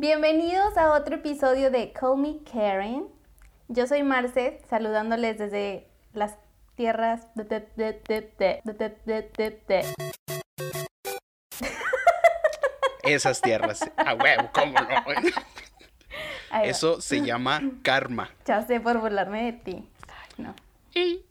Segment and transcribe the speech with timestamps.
[0.00, 3.08] Bienvenidos a otro episodio de Call Me Karen.
[3.66, 6.36] Yo soy Marce, saludándoles desde las
[6.76, 7.26] tierras
[13.02, 16.62] Esas tierras, a huevo, cómo no.
[16.62, 18.30] Eso se llama karma.
[18.46, 19.90] Ya sé por burlarme de ti.
[20.06, 20.54] Ay, no.
[20.94, 21.24] Y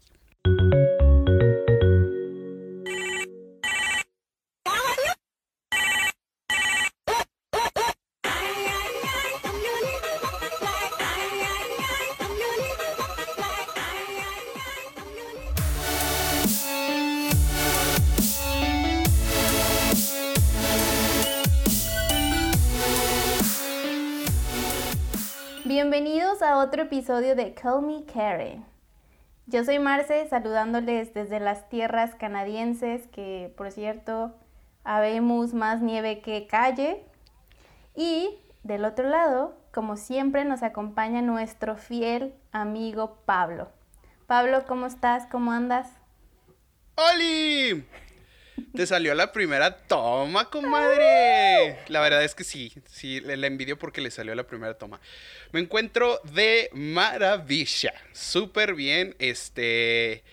[26.83, 28.65] episodio de Call Me Karen.
[29.45, 34.35] Yo soy Marce, saludándoles desde las tierras canadienses, que por cierto,
[34.83, 37.03] habemos más nieve que calle.
[37.95, 43.69] Y del otro lado, como siempre, nos acompaña nuestro fiel amigo Pablo.
[44.25, 45.25] Pablo, ¿cómo estás?
[45.27, 45.89] ¿Cómo andas?
[46.95, 47.85] ¡Oli!
[48.75, 51.79] Te salió la primera toma, comadre.
[51.87, 54.99] La verdad es que sí, sí, le, envidio porque le salió la primera toma.
[55.51, 60.23] Me encuentro de maravilla, súper bien, este...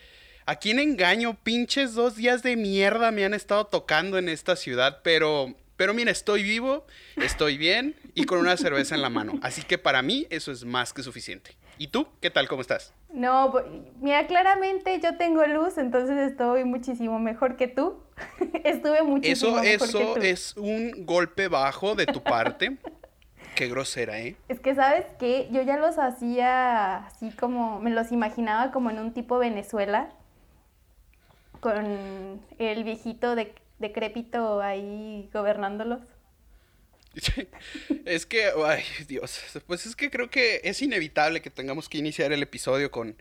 [0.47, 1.39] ¿A quién engaño?
[1.41, 5.55] Pinches dos días de mierda me han estado tocando en esta ciudad, pero...
[5.77, 6.87] Pero mira, estoy vivo,
[7.17, 9.37] estoy bien y con una cerveza en la mano.
[9.41, 11.57] Así que para mí eso es más que suficiente.
[11.77, 12.07] ¿Y tú?
[12.21, 12.47] ¿Qué tal?
[12.47, 12.93] ¿Cómo estás?
[13.11, 13.53] No,
[14.01, 18.01] mira, claramente yo tengo luz, entonces estoy muchísimo mejor que tú.
[18.63, 20.21] Estuve muchísimo Eso, mejor que eso tú.
[20.21, 22.77] es un golpe bajo de tu parte.
[23.55, 24.35] Qué grosera, ¿eh?
[24.49, 25.47] Es que, ¿sabes qué?
[25.49, 30.09] Yo ya los hacía así como, me los imaginaba como en un tipo Venezuela,
[31.61, 36.01] con el viejito de, decrépito ahí gobernándolos.
[38.05, 42.31] Es que, ay, Dios, pues es que creo que es inevitable que tengamos que iniciar
[42.31, 43.15] el episodio con,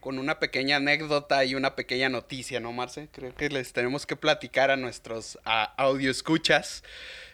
[0.00, 3.08] con una pequeña anécdota y una pequeña noticia, ¿no, Marce?
[3.12, 6.84] Creo que les tenemos que platicar a nuestros a, audio escuchas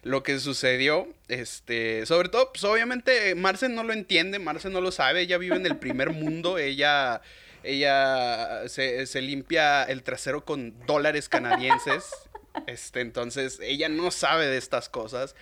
[0.02, 1.08] lo que sucedió.
[1.28, 5.56] Este, sobre todo, pues obviamente Marce no lo entiende, Marce no lo sabe, ella vive
[5.56, 7.20] en el primer mundo, ella,
[7.62, 12.10] ella se, se limpia el trasero con dólares canadienses.
[12.66, 15.34] Este, entonces, ella no sabe de estas cosas.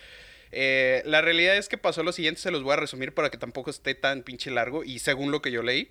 [0.51, 3.37] Eh, la realidad es que pasó lo siguiente, se los voy a resumir para que
[3.37, 4.83] tampoco esté tan pinche largo.
[4.83, 5.89] Y según lo que yo leí,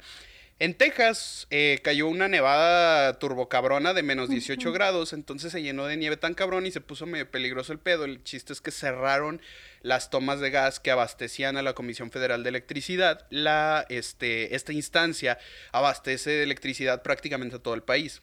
[0.61, 5.97] en Texas eh, cayó una nevada turbocabrona de menos 18 grados, entonces se llenó de
[5.97, 8.05] nieve tan cabrón y se puso medio peligroso el pedo.
[8.05, 9.41] El chiste es que cerraron
[9.81, 13.27] las tomas de gas que abastecían a la Comisión Federal de Electricidad.
[13.31, 15.39] La, este, esta instancia
[15.73, 18.21] abastece de electricidad prácticamente a todo el país.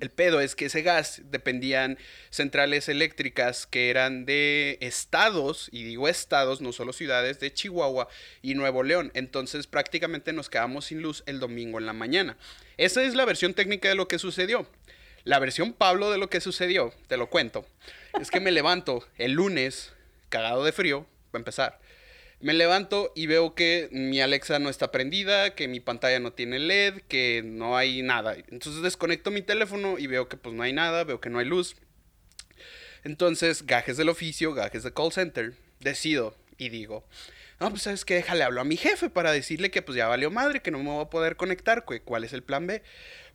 [0.00, 1.96] El pedo es que ese gas dependían
[2.28, 8.08] centrales eléctricas que eran de estados, y digo estados, no solo ciudades, de Chihuahua
[8.42, 9.10] y Nuevo León.
[9.14, 12.36] Entonces prácticamente nos quedamos sin luz el domingo en la mañana.
[12.76, 14.68] Esa es la versión técnica de lo que sucedió.
[15.24, 17.66] La versión Pablo de lo que sucedió, te lo cuento,
[18.20, 19.94] es que me levanto el lunes,
[20.28, 21.80] cagado de frío, para empezar.
[22.40, 26.58] Me levanto y veo que mi Alexa no está prendida, que mi pantalla no tiene
[26.58, 28.36] LED, que no hay nada.
[28.48, 31.46] Entonces desconecto mi teléfono y veo que pues no hay nada, veo que no hay
[31.46, 31.76] luz.
[33.04, 37.06] Entonces, gajes del oficio, gajes de call center, decido y digo,
[37.60, 40.30] no, pues sabes qué, déjale hablo a mi jefe para decirle que pues ya valió
[40.30, 42.82] madre, que no me voy a poder conectar, que cuál es el plan B.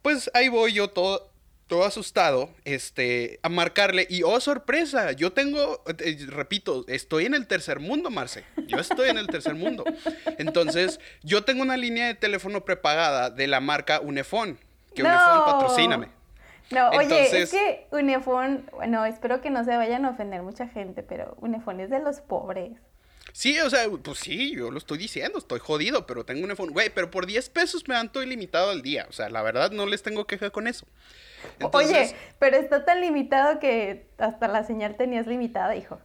[0.01, 1.30] Pues ahí voy yo todo,
[1.71, 7.47] todo asustado, este, a marcarle y oh sorpresa, yo tengo, eh, repito, estoy en el
[7.47, 9.85] tercer mundo, Marce, yo estoy en el tercer mundo.
[10.37, 14.59] Entonces, yo tengo una línea de teléfono prepagada de la marca Unifón,
[14.93, 15.09] que No.
[15.45, 16.09] patrocíname.
[16.71, 20.67] No, oye, es Entonces- que Unifón, bueno, espero que no se vayan a ofender mucha
[20.67, 22.73] gente, pero Unifón es de los pobres.
[23.31, 26.71] Sí, o sea, pues sí, yo lo estoy diciendo, estoy jodido, pero tengo un iPhone.
[26.71, 29.05] Güey, pero por 10 pesos me dan todo ilimitado al día.
[29.09, 30.85] O sea, la verdad no les tengo queja con eso.
[31.59, 35.99] Entonces, Oye, pero está tan limitado que hasta la señal tenías limitada, hijo.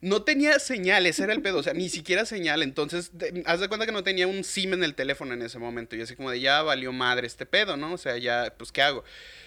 [0.00, 2.62] no tenía señal, ese era el pedo, o sea, ni siquiera señal.
[2.62, 3.10] Entonces,
[3.46, 5.96] haz de cuenta que no tenía un SIM en el teléfono en ese momento.
[5.96, 7.94] Y así como de ya valió madre este pedo, ¿no?
[7.94, 9.02] O sea, ya, pues, ¿qué hago?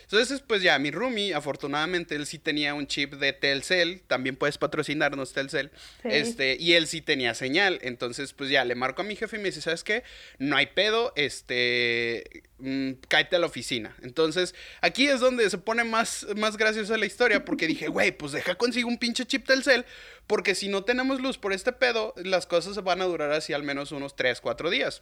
[0.10, 4.02] Entonces, pues ya, mi roomie, afortunadamente, él sí tenía un chip de Telcel.
[4.08, 5.70] También puedes patrocinarnos Telcel.
[6.02, 6.08] Sí.
[6.10, 7.80] Este, y él sí tenía señal.
[7.82, 10.04] Entonces, pues ya, le marco a mi jefe y me dice, ¿sabes qué?
[10.40, 13.98] No hay pedo, este, mm, cáete a la oficina.
[14.02, 18.32] Entonces, aquí es donde se pone más, más graciosa la historia, porque dije, güey, pues
[18.32, 19.86] deja consigo un pinche chip Telcel,
[20.26, 23.64] porque si no tenemos luz por este pedo, las cosas van a durar así al
[23.64, 25.02] menos unos 3, 4 días.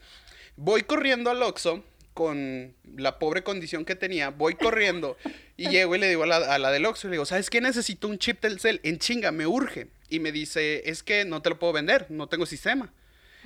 [0.56, 1.84] Voy corriendo al Oxxo
[2.16, 5.16] con la pobre condición que tenía, voy corriendo
[5.56, 7.62] y llego y le digo a la, a la del Oxxo, le digo, ¿sabes qué?
[7.62, 9.88] Necesito un chip Telcel, en chinga, me urge.
[10.10, 12.92] y me dice, es que no te lo puedo vender, no tengo sistema.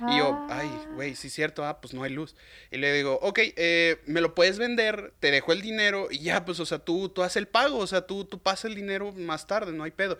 [0.08, 0.86] Y yo, ay, Ah.
[0.94, 2.34] güey, sí es cierto, ah, pues no hay luz.
[2.70, 6.46] Y le digo, ok, eh, me lo puedes vender, te dejo el dinero y ya,
[6.46, 9.12] pues, o sea, tú, tú haces el pago, o sea, tú, tú pasas el dinero
[9.12, 10.18] más tarde, no hay pedo.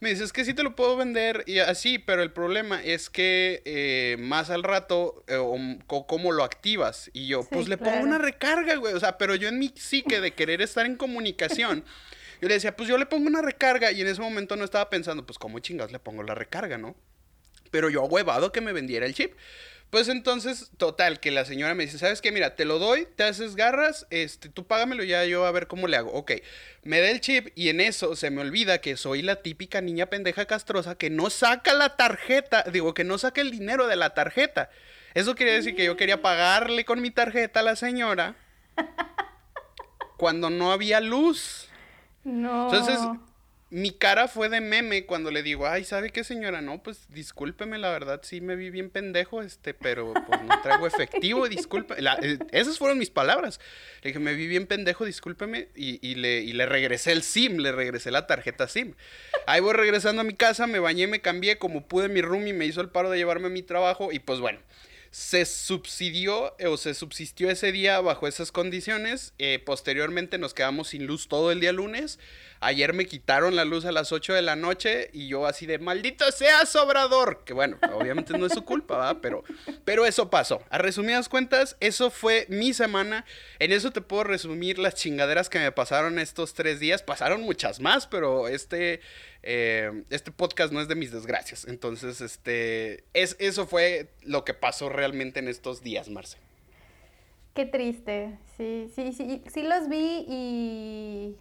[0.00, 3.10] Me dice, es que sí te lo puedo vender y así, pero el problema es
[3.10, 7.10] que eh, más al rato, eh, o ¿cómo lo activas?
[7.12, 8.94] Y yo, Sí, pues le pongo una recarga, güey.
[8.94, 11.84] O sea, pero yo en mi psique de querer estar en comunicación,
[12.40, 14.88] yo le decía, pues yo le pongo una recarga y en ese momento no estaba
[14.88, 16.96] pensando, pues cómo chingados le pongo la recarga, ¿no?
[17.70, 19.34] Pero yo huevado que me vendiera el chip.
[19.90, 22.30] Pues entonces, total, que la señora me dice, ¿sabes qué?
[22.30, 25.88] Mira, te lo doy, te haces garras, este, tú págamelo ya, yo a ver cómo
[25.88, 26.12] le hago.
[26.12, 26.32] Ok,
[26.84, 30.06] me da el chip y en eso se me olvida que soy la típica niña
[30.06, 34.14] pendeja castrosa que no saca la tarjeta, digo, que no saca el dinero de la
[34.14, 34.70] tarjeta.
[35.14, 38.36] Eso quería decir que yo quería pagarle con mi tarjeta a la señora
[40.16, 41.68] cuando no había luz.
[42.22, 42.72] No.
[42.72, 43.00] Entonces,
[43.70, 46.60] mi cara fue de meme cuando le digo, ay, ¿sabe qué, señora?
[46.60, 50.88] No, pues discúlpeme, la verdad, sí me vi bien pendejo, este, pero pues no traigo
[50.88, 52.02] efectivo, disculpe.
[52.02, 53.60] La- eh, esas fueron mis palabras.
[54.02, 57.58] Le dije, me vi bien pendejo, discúlpeme, y, y le, y le regresé el SIM,
[57.58, 58.94] le regresé la tarjeta SIM.
[59.46, 62.66] Ahí voy regresando a mi casa, me bañé, me cambié, como pude, mi roomie me
[62.66, 64.58] hizo el paro de llevarme a mi trabajo, y pues bueno.
[65.12, 69.32] Se subsidió o se subsistió ese día bajo esas condiciones.
[69.38, 72.20] eh, posteriormente nos quedamos sin luz todo el día lunes.
[72.62, 75.78] Ayer me quitaron la luz a las 8 de la noche y yo así de
[75.78, 77.42] maldito sea sobrador.
[77.44, 79.18] Que bueno, obviamente no es su culpa, ¿verdad?
[79.22, 79.44] Pero,
[79.86, 80.62] pero eso pasó.
[80.68, 83.24] A resumidas cuentas, eso fue mi semana.
[83.60, 87.02] En eso te puedo resumir las chingaderas que me pasaron estos tres días.
[87.02, 89.00] Pasaron muchas más, pero este,
[89.42, 91.64] eh, este podcast no es de mis desgracias.
[91.66, 96.36] Entonces, este, es, eso fue lo que pasó realmente en estos días, Marce.
[97.54, 98.38] Qué triste.
[98.58, 101.36] Sí, sí, sí, sí los vi y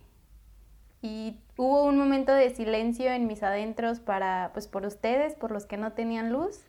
[1.01, 5.65] y hubo un momento de silencio en mis adentros para, pues, por ustedes, por los
[5.65, 6.59] que no tenían luz.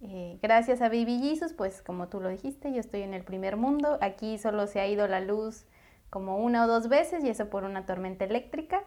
[0.00, 3.56] Eh, gracias a Baby Jesus, pues, como tú lo dijiste, yo estoy en el primer
[3.56, 3.98] mundo.
[4.00, 5.64] Aquí solo se ha ido la luz
[6.10, 8.82] como una o dos veces y eso por una tormenta eléctrica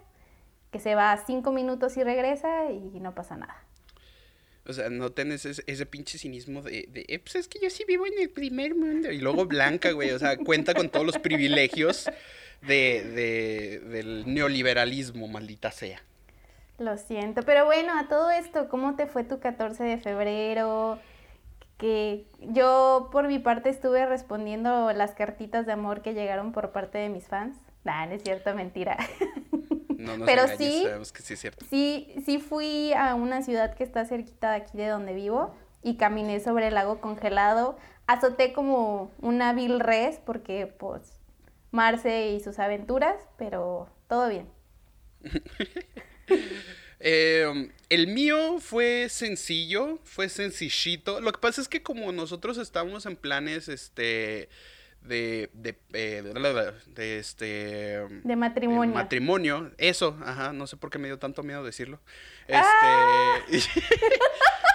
[0.72, 3.56] que se va cinco minutos y regresa y no pasa nada.
[4.66, 7.69] O sea, no tenés ese, ese pinche cinismo de, de "Eh, pues es que yo
[7.69, 9.12] sí vivo en el primer mundo.
[9.12, 12.10] Y luego Blanca, güey, o sea, cuenta con todos los privilegios
[12.62, 16.00] de, de- del neoliberalismo, maldita sea.
[16.78, 20.98] Lo siento, pero bueno, a todo esto, ¿cómo te fue tu 14 de febrero?
[21.78, 26.98] Que yo por mi parte estuve respondiendo las cartitas de amor que llegaron por parte
[26.98, 27.58] de mis fans.
[27.84, 28.98] Nah, no es cierto, mentira.
[29.98, 31.66] No nos Pero engañes, sí- sabemos que sí es cierto.
[31.69, 35.98] Sí, sí fui a una ciudad que está cerquita de aquí de donde vivo y
[35.98, 37.78] caminé sobre el lago congelado.
[38.08, 41.19] Azoté como una vil res porque pues
[41.71, 44.47] Marce y sus aventuras, pero todo bien.
[47.03, 51.19] Eh, el mío fue sencillo, fue sencillito.
[51.19, 54.50] Lo que pasa es que como nosotros estamos en planes, este,
[55.01, 58.07] de, de, eh, de, de, este...
[58.24, 58.91] De matrimonio.
[58.91, 62.00] de matrimonio, eso, ajá, no sé por qué me dio tanto miedo decirlo.
[62.47, 62.59] Este...
[62.59, 63.39] ¡Ah!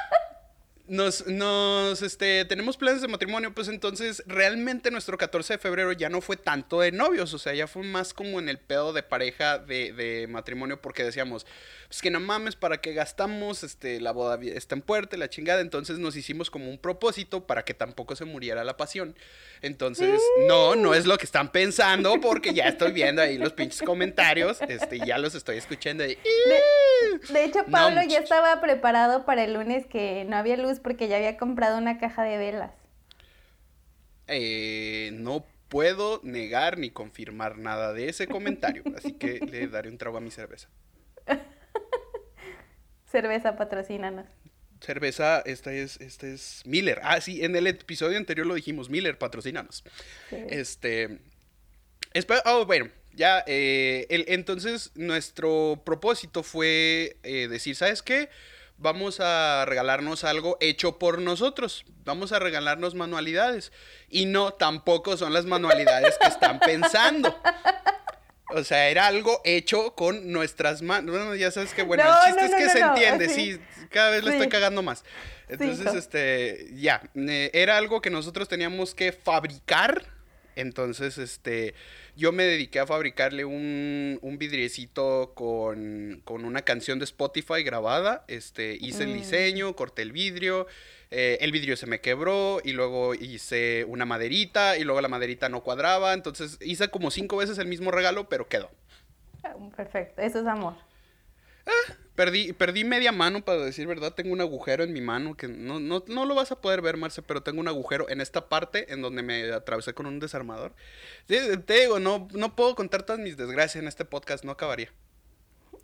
[0.89, 6.09] Nos, nos, este, tenemos planes de matrimonio, pues entonces realmente nuestro 14 de febrero ya
[6.09, 9.03] no fue tanto de novios, o sea, ya fue más como en el pedo de
[9.03, 11.45] pareja de, de matrimonio, porque decíamos,
[11.89, 13.65] pues que no mames, ¿para qué gastamos?
[13.65, 17.65] Este, la boda está en puerta, la chingada, entonces nos hicimos como un propósito para
[17.65, 19.17] que tampoco se muriera la pasión.
[19.63, 23.83] Entonces, no, no es lo que están pensando, porque ya estoy viendo ahí los pinches
[23.83, 26.05] comentarios, este, ya los estoy escuchando.
[26.05, 30.57] y- De, de hecho, No, Pablo ya estaba preparado para el lunes que no había
[30.57, 32.71] luz porque ya había comprado una caja de velas.
[34.29, 39.99] Eh, no puedo negar ni confirmar nada de ese comentario, así que le daré un
[39.99, 40.69] trago a mi cerveza.
[43.07, 44.27] Cerveza, patrocínanos.
[44.81, 47.01] Cerveza, esta es, esta es Miller.
[47.03, 49.85] Ah, sí, en el episodio anterior lo dijimos, Miller, patrocínanos.
[50.29, 50.37] Sí.
[50.51, 51.19] Este.
[52.45, 53.43] oh, bueno, ya.
[53.47, 58.29] eh, el- entonces, nuestro propósito fue eh, decir: ¿sabes qué?
[58.79, 61.85] Vamos a regalarnos algo hecho por nosotros.
[62.05, 63.73] Vamos a regalarnos manualidades.
[64.11, 67.35] Y no, tampoco son las manualidades que están pensando.
[68.51, 71.17] O sea, era algo hecho con nuestras manos.
[71.17, 73.61] Bueno, ya sabes que, bueno, No, el chiste no, es que se no, entiende, sí,
[73.91, 74.37] cada vez le Sí.
[74.37, 75.05] estoy cagando más.
[75.49, 80.05] Entonces, este, ya, eh, era algo que nosotros teníamos que fabricar.
[80.57, 81.75] Entonces, este,
[82.17, 88.25] yo me dediqué a fabricarle un, un vidriecito con, con una canción de Spotify grabada.
[88.27, 89.17] Este, hice el Mm.
[89.19, 90.67] diseño, corté el vidrio,
[91.11, 95.49] eh, el vidrio se me quebró y luego hice una maderita y luego la maderita
[95.49, 96.15] no cuadraba.
[96.15, 98.71] Entonces, hice como cinco veces el mismo regalo, pero quedó.
[99.45, 100.75] Ah, Perfecto, eso es amor.
[102.17, 104.13] Perdí, perdí media mano, para decir verdad.
[104.15, 106.97] Tengo un agujero en mi mano que no, no, no lo vas a poder ver,
[106.97, 110.73] Marce, pero tengo un agujero en esta parte en donde me atravesé con un desarmador.
[111.27, 114.91] Te digo, no, no puedo contar todas mis desgracias en este podcast, no acabaría.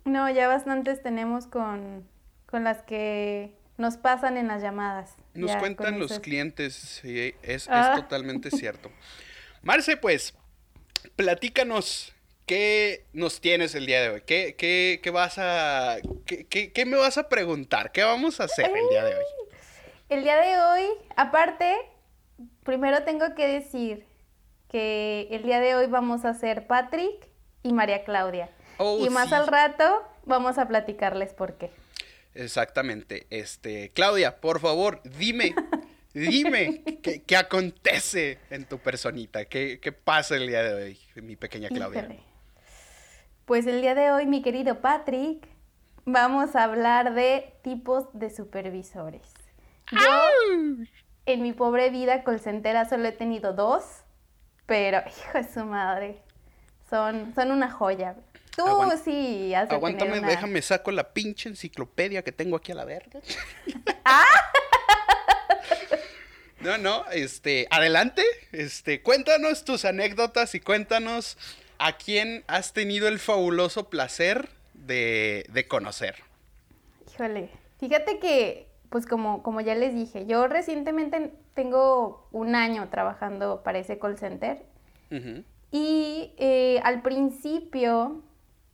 [0.05, 2.03] No, ya bastantes tenemos con,
[2.47, 5.15] con las que nos pasan en las llamadas.
[5.35, 7.93] Nos Ya, cuentan los esas- clientes, sí, es, es Ah.
[7.95, 8.91] totalmente cierto.
[9.61, 10.33] Marce, pues,
[11.15, 12.12] platícanos
[12.45, 14.21] qué nos tienes el día de hoy.
[14.25, 15.97] ¿Qué, qué, qué vas a.
[16.25, 17.91] Qué, qué- qué me vas a preguntar?
[17.91, 19.23] ¿Qué vamos a hacer el día de hoy?
[20.09, 21.75] El día de hoy, aparte,
[22.63, 24.05] primero tengo que decir
[24.69, 27.27] que el día de hoy vamos a hacer Patrick
[27.63, 28.49] y María Claudia.
[28.77, 31.71] Oh, y más al rato vamos a platicarles por qué.
[32.35, 33.27] Exactamente.
[33.29, 35.53] Este, Claudia, por favor, dime,
[36.13, 41.35] dime qué, qué acontece en tu personita, qué, qué pasa el día de hoy, mi
[41.35, 42.01] pequeña Claudia.
[42.01, 42.19] Híjole.
[43.45, 45.47] Pues el día de hoy, mi querido Patrick,
[46.05, 49.21] vamos a hablar de tipos de supervisores.
[49.91, 50.79] Yo,
[51.25, 53.83] en mi pobre vida colcentera, solo he tenido dos,
[54.65, 56.21] pero, hijo de su madre,
[56.89, 58.15] son, son una joya.
[58.55, 60.29] Tú Aguant- sí has de Aguántame, tener una...
[60.29, 63.19] déjame saco la pinche enciclopedia que tengo aquí a la verga.
[64.05, 64.25] Ah.
[66.59, 68.21] No, no, este, adelante,
[68.51, 71.37] este, cuéntanos tus anécdotas y cuéntanos
[71.83, 76.15] a quién has tenido el fabuloso placer de, de conocer.
[77.11, 83.63] Híjole, fíjate que, pues como, como ya les dije, yo recientemente tengo un año trabajando
[83.63, 84.63] para ese call center
[85.71, 88.23] y eh, al principio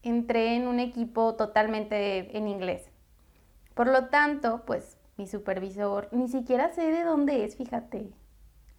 [0.03, 2.83] entré en un equipo totalmente en inglés.
[3.73, 8.11] Por lo tanto, pues mi supervisor, ni siquiera sé de dónde es, fíjate.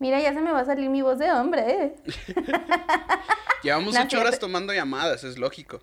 [0.01, 1.95] Mira, ya se me va a salir mi voz de hombre, ¿eh?
[3.63, 5.81] Llevamos No, ocho horas tomando llamadas, es lógico.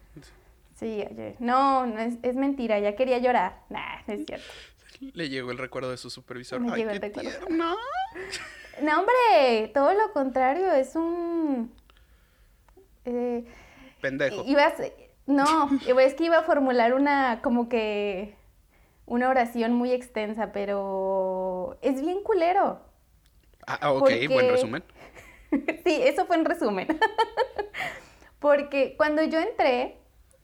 [0.76, 3.60] Sí, oye, no, no es, es mentira, ya quería llorar.
[3.70, 4.46] Nah, no es cierto.
[5.14, 6.60] Le llegó el recuerdo de su supervisor.
[6.60, 7.30] Me Ay, llegó qué el recuerdo.
[7.46, 7.76] tierno.
[8.82, 11.74] No, hombre, todo lo contrario, es un...
[13.06, 13.44] eh,
[14.02, 14.44] Pendejo.
[14.46, 14.74] Ibas,
[15.26, 15.70] no,
[16.00, 18.36] es que iba a formular una, como que,
[19.08, 22.80] una oración muy extensa, pero es bien culero.
[23.68, 24.84] Ah, ok, porque- buen resumen.
[25.86, 26.88] Sí, eso fue en resumen.
[28.40, 29.98] Porque cuando yo entré,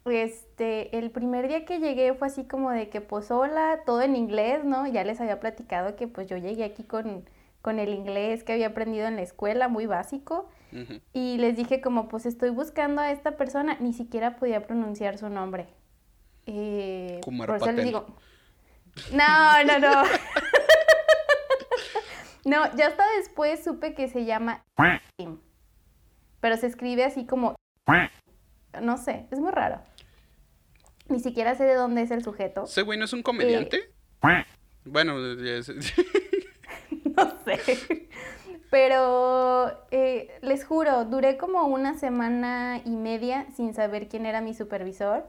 [0.05, 4.15] este, el primer día que llegué fue así como de que, pues, hola, todo en
[4.15, 4.87] inglés, ¿no?
[4.87, 7.29] Ya les había platicado que, pues, yo llegué aquí con,
[7.61, 10.49] con el inglés que había aprendido en la escuela, muy básico.
[11.13, 15.29] Y les dije como, pues estoy buscando a esta persona, ni siquiera podía pronunciar su
[15.29, 15.67] nombre.
[16.47, 18.07] Eh, por eso les digo,
[19.13, 20.03] no, no, no.
[22.45, 24.63] no, ya hasta después supe que se llama
[25.17, 25.39] Tim,
[26.41, 27.55] pero se escribe así como,
[28.81, 29.81] no sé, es muy raro.
[31.09, 32.63] Ni siquiera sé de dónde es el sujeto.
[32.63, 33.93] ¿Ese güey no es un comediante?
[34.85, 35.69] Bueno, ya es-
[37.15, 38.09] No sé.
[38.73, 44.55] Pero eh, les juro, duré como una semana y media sin saber quién era mi
[44.55, 45.27] supervisor,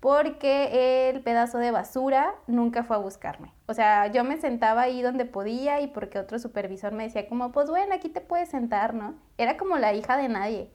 [0.00, 3.54] porque el pedazo de basura nunca fue a buscarme.
[3.64, 7.50] O sea, yo me sentaba ahí donde podía y porque otro supervisor me decía como,
[7.50, 9.14] pues bueno, aquí te puedes sentar, ¿no?
[9.38, 10.70] Era como la hija de nadie.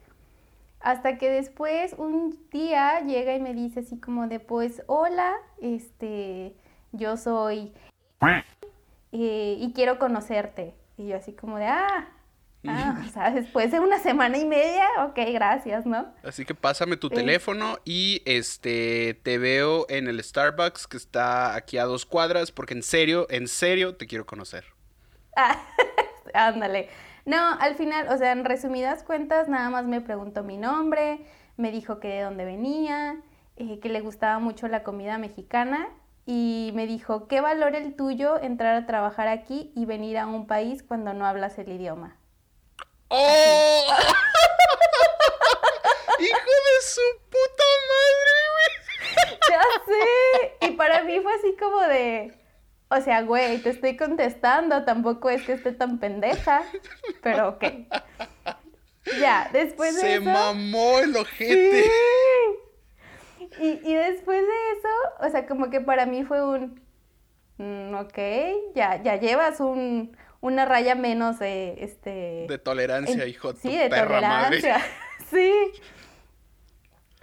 [0.80, 6.56] Hasta que después un día llega y me dice así como de, pues, hola, este,
[6.94, 7.74] yo soy
[9.12, 10.74] eh, y quiero conocerte.
[10.98, 12.10] Y yo así como de, ah,
[12.68, 16.14] ah, o sea, después de una semana y media, ok, gracias, ¿no?
[16.24, 21.78] Así que pásame tu teléfono y este te veo en el Starbucks que está aquí
[21.78, 24.66] a dos cuadras porque en serio, en serio te quiero conocer.
[26.34, 26.90] Ah, ándale.
[27.26, 31.20] No, al final, o sea, en resumidas cuentas, nada más me preguntó mi nombre,
[31.58, 33.22] me dijo que de dónde venía,
[33.56, 35.90] eh, que le gustaba mucho la comida mexicana
[36.30, 40.46] y me dijo, ¿qué valor el tuyo entrar a trabajar aquí y venir a un
[40.46, 42.18] país cuando no hablas el idioma?
[43.08, 43.84] ¡Oh!
[46.20, 50.68] ¡Hijo de su puta madre, Ya sé.
[50.68, 52.38] Y para mí fue así como de,
[52.90, 56.64] o sea, güey, te estoy contestando, tampoco es que esté tan pendeja,
[57.24, 57.64] pero ok.
[59.18, 59.64] Ya, güey!
[59.64, 60.26] después de Se eso...
[60.26, 61.84] mamó el ojete.
[61.84, 61.90] Sí.
[63.60, 66.82] Y, y después de eso, o sea, como que para mí fue un,
[67.58, 68.18] mm, ok,
[68.76, 72.46] ya, ya llevas un, una raya menos de, este...
[72.48, 74.74] De tolerancia, en- hijo de Sí, tu de perra tolerancia.
[74.78, 74.92] madre.
[75.30, 75.52] Sí.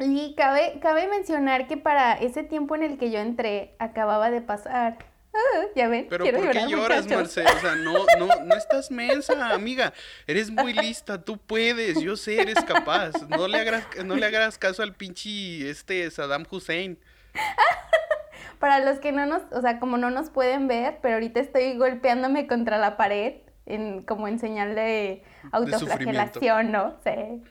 [0.01, 4.41] Y cabe, cabe mencionar que para ese tiempo en el que yo entré, acababa de
[4.41, 4.99] pasar.
[5.35, 7.37] Ah, ya ven, Pero quiero ¿por qué llorar, lloras, muchachos.
[7.37, 7.57] Marce?
[7.57, 9.93] O sea, no, no, no estás mensa, amiga.
[10.29, 13.13] Eres muy lista, tú puedes, yo sé, eres capaz.
[13.29, 16.99] No le hagas, no le hagas caso al pinche este Saddam Hussein.
[18.61, 21.77] Para los que no nos, o sea, como no nos pueden ver, pero ahorita estoy
[21.77, 26.97] golpeándome contra la pared en, como en señal de autoflagelación, ¿no?
[27.03, 27.43] Sí.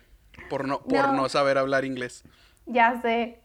[0.49, 1.29] Por no, por no.
[1.29, 2.23] saber hablar inglés.
[2.65, 3.42] Ya sé.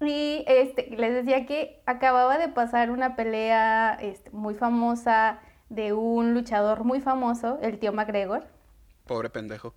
[0.00, 6.34] Y este, les decía que acababa de pasar una pelea este, muy famosa de un
[6.34, 8.46] luchador muy famoso, el tío McGregor.
[9.06, 9.74] Pobre pendejo.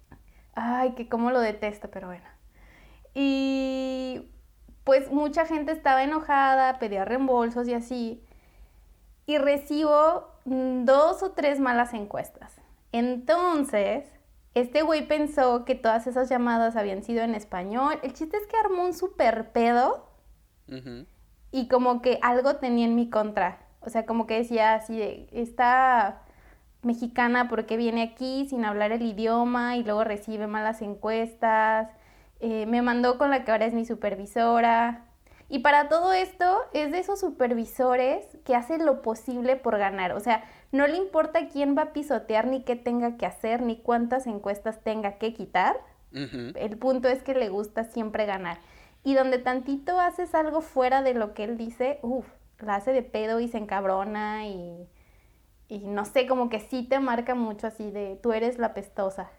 [0.53, 2.25] Ay, que cómo lo detesto, pero bueno.
[3.13, 4.29] Y
[4.83, 8.23] pues mucha gente estaba enojada, pedía reembolsos y así.
[9.25, 12.61] Y recibo dos o tres malas encuestas.
[12.91, 14.05] Entonces,
[14.53, 17.99] este güey pensó que todas esas llamadas habían sido en español.
[18.03, 20.10] El chiste es que armó un super pedo.
[21.51, 23.59] Y como que algo tenía en mi contra.
[23.81, 26.21] O sea, como que decía así de, esta
[26.83, 31.89] mexicana, porque viene aquí sin hablar el idioma y luego recibe malas encuestas?
[32.39, 35.05] Eh, me mandó con la que ahora es mi supervisora.
[35.47, 40.13] Y para todo esto es de esos supervisores que hacen lo posible por ganar.
[40.13, 43.75] O sea, no le importa quién va a pisotear, ni qué tenga que hacer, ni
[43.75, 45.75] cuántas encuestas tenga que quitar.
[46.13, 48.59] El punto es que le gusta siempre ganar.
[49.03, 52.27] Y donde tantito haces algo fuera de lo que él dice, uff,
[52.59, 54.87] la hace de pedo y se encabrona y,
[55.67, 59.31] y no sé, como que sí te marca mucho así de tú eres la pestosa.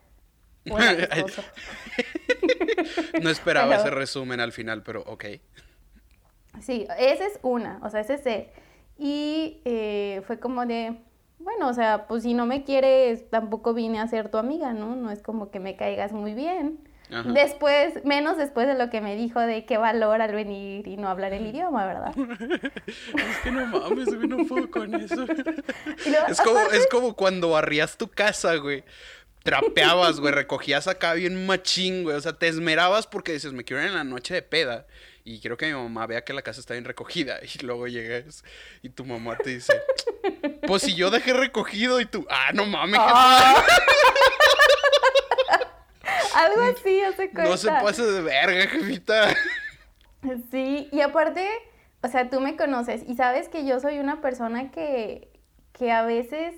[3.22, 5.24] no esperaba ese resumen al final, pero ok.
[6.60, 8.46] Sí, esa es una, o sea, ese es él.
[8.98, 10.96] Y eh, fue como de,
[11.38, 14.94] bueno, o sea, pues si no me quieres, tampoco vine a ser tu amiga, ¿no?
[14.94, 16.78] No es como que me caigas muy bien.
[17.26, 21.08] Después, menos después de lo que me dijo de qué valor al venir y no
[21.08, 22.14] hablar el idioma, ¿verdad?
[22.86, 25.26] es que no mames, güey, no puedo con eso.
[26.28, 28.84] es, como, es como cuando barrías tu casa, güey
[29.42, 32.16] trapeabas, güey, recogías acá bien machín, güey.
[32.16, 34.86] O sea, te esmerabas porque dices, me quiero ir en la noche de peda.
[35.24, 37.40] Y quiero que mi mamá vea que la casa está bien recogida.
[37.54, 38.44] Y luego llegas
[38.82, 39.72] y tu mamá te dice,
[40.66, 43.00] pues si yo dejé recogido y tú, ah, no mames.
[43.02, 43.64] Ah.
[46.34, 47.50] Algo así, hace cuenta.
[47.50, 49.34] No se pase de verga, jefita.
[50.50, 51.48] Sí, y aparte,
[52.02, 55.28] o sea, tú me conoces y sabes que yo soy una persona que,
[55.72, 56.54] que a veces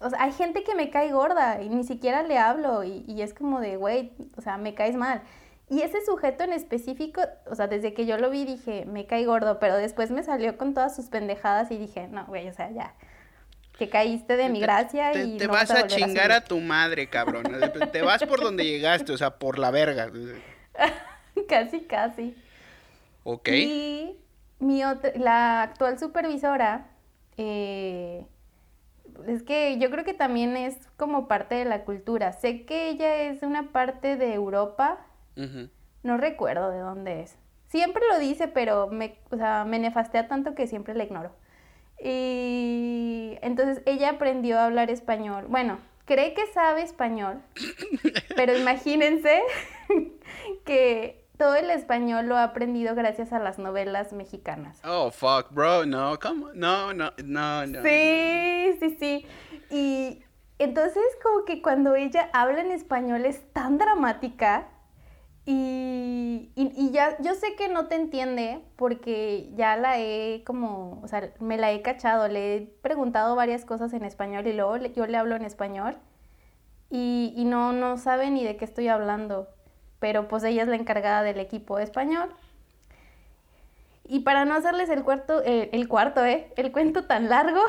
[0.00, 3.34] o sea, hay gente que me cae gorda y ni siquiera le hablo y, es
[3.34, 5.22] como de, güey, o sea, me caes mal.
[5.68, 9.26] Y ese sujeto en específico, o sea, desde que yo lo vi dije, me cae
[9.26, 12.70] gordo, pero después me salió con todas sus pendejadas y dije, no, güey, o sea,
[12.70, 12.94] ya,
[13.80, 15.38] que caíste de mi gracia te, y...
[15.38, 17.44] Te vas a, chingar a, tu madre, cabrón.
[17.90, 20.10] te vas por donde llegaste, o sea, por la verga.
[21.48, 22.36] casi, casi.
[23.24, 23.48] Ok.
[23.48, 24.18] Y
[24.58, 26.88] mi otra, la actual supervisora,
[27.38, 28.26] eh,
[29.26, 32.34] es que yo creo que también es como parte de la cultura.
[32.34, 35.06] Sé que ella es una parte de Europa.
[36.02, 37.38] No recuerdo de dónde es.
[37.68, 41.34] Siempre lo dice, pero me, o sea, me nefastea tanto que siempre la ignoro.
[42.02, 45.46] Y entonces ella aprendió a hablar español.
[45.48, 47.42] Bueno, cree que sabe español,
[48.36, 49.42] pero imagínense
[50.64, 54.78] que todo el español lo ha aprendido gracias a las novelas mexicanas.
[54.84, 57.82] Oh, fuck, bro, no, come no, no, no, no.
[57.82, 59.26] Sí, sí, sí.
[59.70, 60.22] Y
[60.58, 64.68] entonces como que cuando ella habla en español es tan dramática
[65.46, 71.08] y, y, ya, yo sé que no te entiende porque ya la he como, o
[71.08, 75.06] sea, me la he cachado, le he preguntado varias cosas en español y luego yo
[75.06, 75.96] le hablo en español
[76.90, 79.48] y, y no, no sabe ni de qué estoy hablando
[80.00, 82.30] pero pues ella es la encargada del equipo español.
[84.12, 86.52] Y para no hacerles el cuarto, eh, el cuarto, ¿eh?
[86.56, 87.60] El cuento tan largo.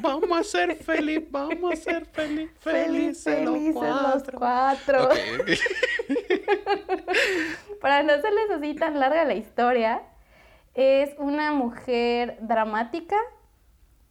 [0.00, 5.10] Vamos a ser feliz, vamos a ser feliz, felices, los cuatro.
[7.82, 10.00] para no hacerles así tan larga la historia,
[10.72, 13.18] es una mujer dramática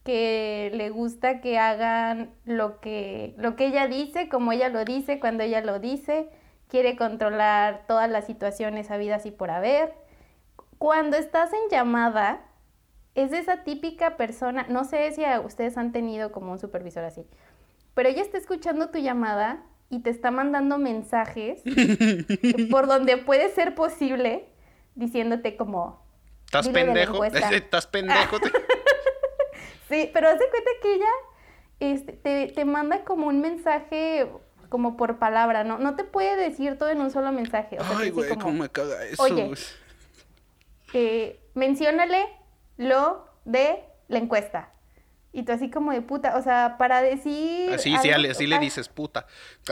[0.04, 5.20] que le gusta que hagan lo que, lo que ella dice, como ella lo dice,
[5.20, 6.30] cuando ella lo dice
[6.72, 9.94] quiere controlar todas las situaciones habidas y por haber.
[10.82, 12.42] Cuando estás en llamada,
[13.14, 17.24] es esa típica persona, no sé si ustedes han tenido como un supervisor así,
[17.94, 21.62] pero ella está escuchando tu llamada y te está mandando mensajes
[22.72, 24.50] por donde puede ser posible
[24.96, 26.04] diciéndote como...
[26.46, 27.24] ¿Estás pendejo?
[27.26, 28.38] ¿Estás pendejo?
[29.88, 31.12] sí, pero hace cuenta que ella
[31.80, 34.28] este, te, te manda como un mensaje
[34.72, 35.78] como por palabra, ¿no?
[35.78, 37.78] No te puede decir todo en un solo mensaje.
[37.80, 39.22] Ay, güey, cómo me caga eso.
[39.22, 39.52] Oye,
[40.94, 42.28] eh, menciónale
[42.78, 44.72] lo de la encuesta.
[45.34, 47.74] Y tú así como de puta, o sea, para decir...
[47.74, 49.28] Así, sí, así le dices puta.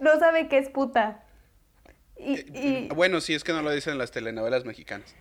[0.00, 1.22] no sabe qué es puta.
[2.16, 5.14] Y, Bueno, sí, es que no lo dicen las telenovelas mexicanas.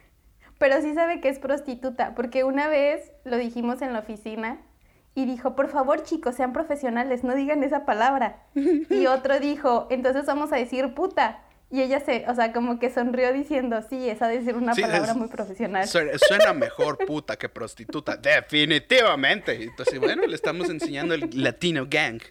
[0.58, 4.62] pero sí sabe que es prostituta, porque una vez lo dijimos en la oficina
[5.16, 8.44] y dijo, por favor chicos, sean profesionales, no digan esa palabra.
[8.54, 11.42] Y otro dijo, entonces vamos a decir puta.
[11.72, 15.16] Y ella se, o sea, como que sonrió diciendo, sí, esa de decir una palabra
[15.16, 15.88] muy profesional.
[15.88, 19.64] Suena mejor puta que prostituta, definitivamente.
[19.64, 22.22] Entonces, bueno, le estamos enseñando el latino gang.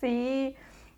[0.00, 0.54] Sí,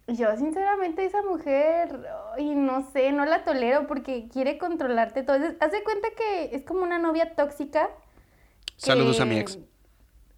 [0.07, 2.01] yo sinceramente esa mujer,
[2.39, 5.39] y no sé, no la tolero porque quiere controlarte todo.
[5.59, 7.89] Haz de cuenta que es como una novia tóxica.
[8.77, 9.59] Saludos a mi ex.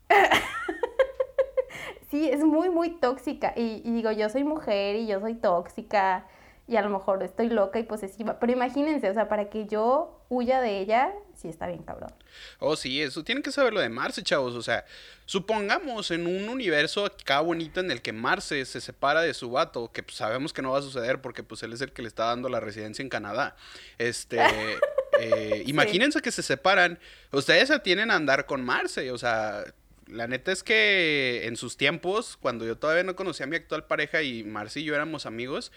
[2.10, 3.52] sí, es muy, muy tóxica.
[3.56, 6.24] Y, y, digo, yo soy mujer y yo soy tóxica
[6.68, 8.38] y a lo mejor estoy loca y posesiva.
[8.38, 12.12] Pero imagínense, o sea, para que yo huya de ella, sí está bien cabrón.
[12.58, 14.54] Oh, sí, eso tienen que saber lo de Marce, chavos.
[14.54, 14.84] O sea,
[15.24, 19.90] supongamos en un universo acá bonito en el que Marce se separa de su vato,
[19.90, 22.08] que pues, sabemos que no va a suceder porque pues él es el que le
[22.08, 23.56] está dando la residencia en Canadá.
[23.96, 24.38] Este,
[25.20, 26.98] eh, imagínense que se separan.
[27.32, 29.64] Ustedes se tienen a andar con Marce, o sea,
[30.06, 33.84] la neta es que en sus tiempos, cuando yo todavía no conocía a mi actual
[33.86, 35.72] pareja y Marce y yo éramos amigos,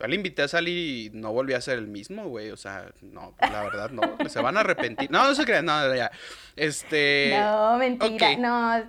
[0.00, 2.50] yo le invité a salir y no volví a ser el mismo, güey.
[2.50, 4.02] O sea, no, la verdad no.
[4.28, 5.10] Se van a arrepentir.
[5.10, 6.10] No, no se crean, no, ya.
[6.56, 7.36] Este.
[7.38, 8.36] No, mentira.
[8.36, 8.82] No,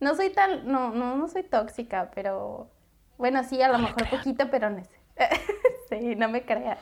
[0.00, 0.70] no soy tan.
[0.70, 2.70] No, no, no soy tóxica, pero.
[3.16, 4.90] Bueno, sí, a lo mejor poquito, pero no sé.
[5.88, 6.78] sí, no me creas.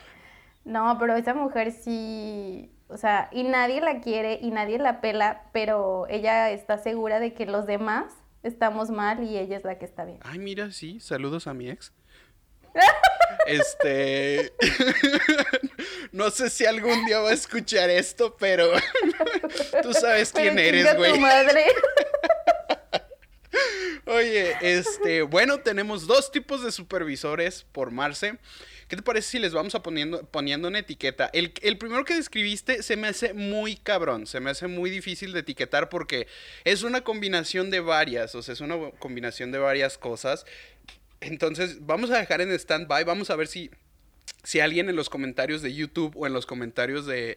[0.64, 2.72] No, pero esa mujer sí.
[2.88, 7.34] O sea, y nadie la quiere y nadie la pela, pero ella está segura de
[7.34, 10.18] que los demás estamos mal y ella es la que está bien.
[10.22, 11.92] Ay, mira, sí, saludos a mi ex.
[13.46, 14.52] Este.
[16.12, 18.70] no sé si algún día va a escuchar esto, pero
[19.82, 21.12] tú sabes quién eres, güey.
[24.06, 28.38] Oye, este, bueno, tenemos dos tipos de supervisores por Marce.
[28.88, 31.28] ¿Qué te parece si les vamos a poniendo, poniendo una etiqueta?
[31.32, 35.32] El, el, primero que describiste se me hace muy cabrón, se me hace muy difícil
[35.32, 36.28] de etiquetar porque
[36.62, 40.46] es una combinación de varias, o sea, es una combinación de varias cosas.
[41.26, 43.70] Entonces, vamos a dejar en stand-by, vamos a ver si,
[44.42, 47.36] si alguien en los comentarios de YouTube o en los comentarios de,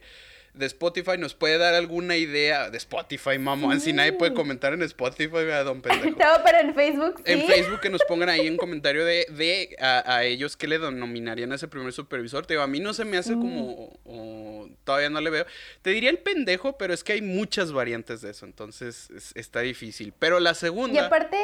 [0.54, 3.78] de Spotify nos puede dar alguna idea de Spotify, mamá.
[3.78, 6.18] Si nadie puede comentar en Spotify, a don pendejo.
[6.18, 7.32] No, pero en Facebook sí.
[7.32, 11.52] En Facebook que nos pongan ahí un comentario de, de a, ellos que le denominarían
[11.52, 12.46] a ese primer supervisor.
[12.46, 13.96] Te digo, a mí no se me hace como,
[14.84, 15.46] todavía no le veo.
[15.82, 20.12] Te diría el pendejo, pero es que hay muchas variantes de eso, entonces está difícil.
[20.18, 20.94] Pero la segunda...
[20.94, 21.38] Y aparte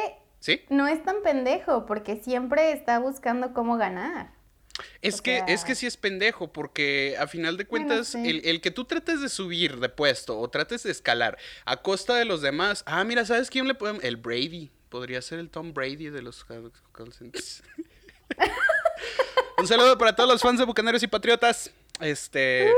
[0.69, 4.37] no es tan pendejo, porque siempre está buscando cómo ganar.
[5.01, 8.85] Es que, es que sí es pendejo, porque a final de cuentas, el, que tú
[8.85, 12.83] trates de subir de puesto o trates de escalar a costa de los demás.
[12.85, 14.03] Ah, mira, ¿sabes quién le podemos?
[14.03, 14.71] El Brady.
[14.89, 16.45] Podría ser el Tom Brady de los
[19.57, 21.71] Un saludo para todos los fans de Bucaneros y Patriotas.
[21.99, 22.71] Este.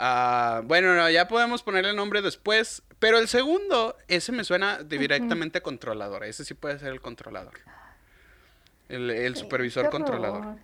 [0.00, 2.82] Uh, bueno, ya podemos ponerle el nombre después.
[2.98, 6.24] Pero el segundo, ese me suena directamente controlador.
[6.24, 7.54] Ese sí puede ser el controlador.
[8.88, 10.56] El, supervisor controlador.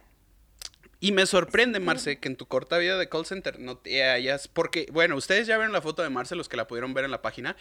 [1.01, 4.49] Y me sorprende, Marce, que en tu corta vida de call center no te hayas.
[4.49, 7.11] Porque, bueno, ustedes ya vieron la foto de Marce, los que la pudieron ver en
[7.11, 7.57] la página.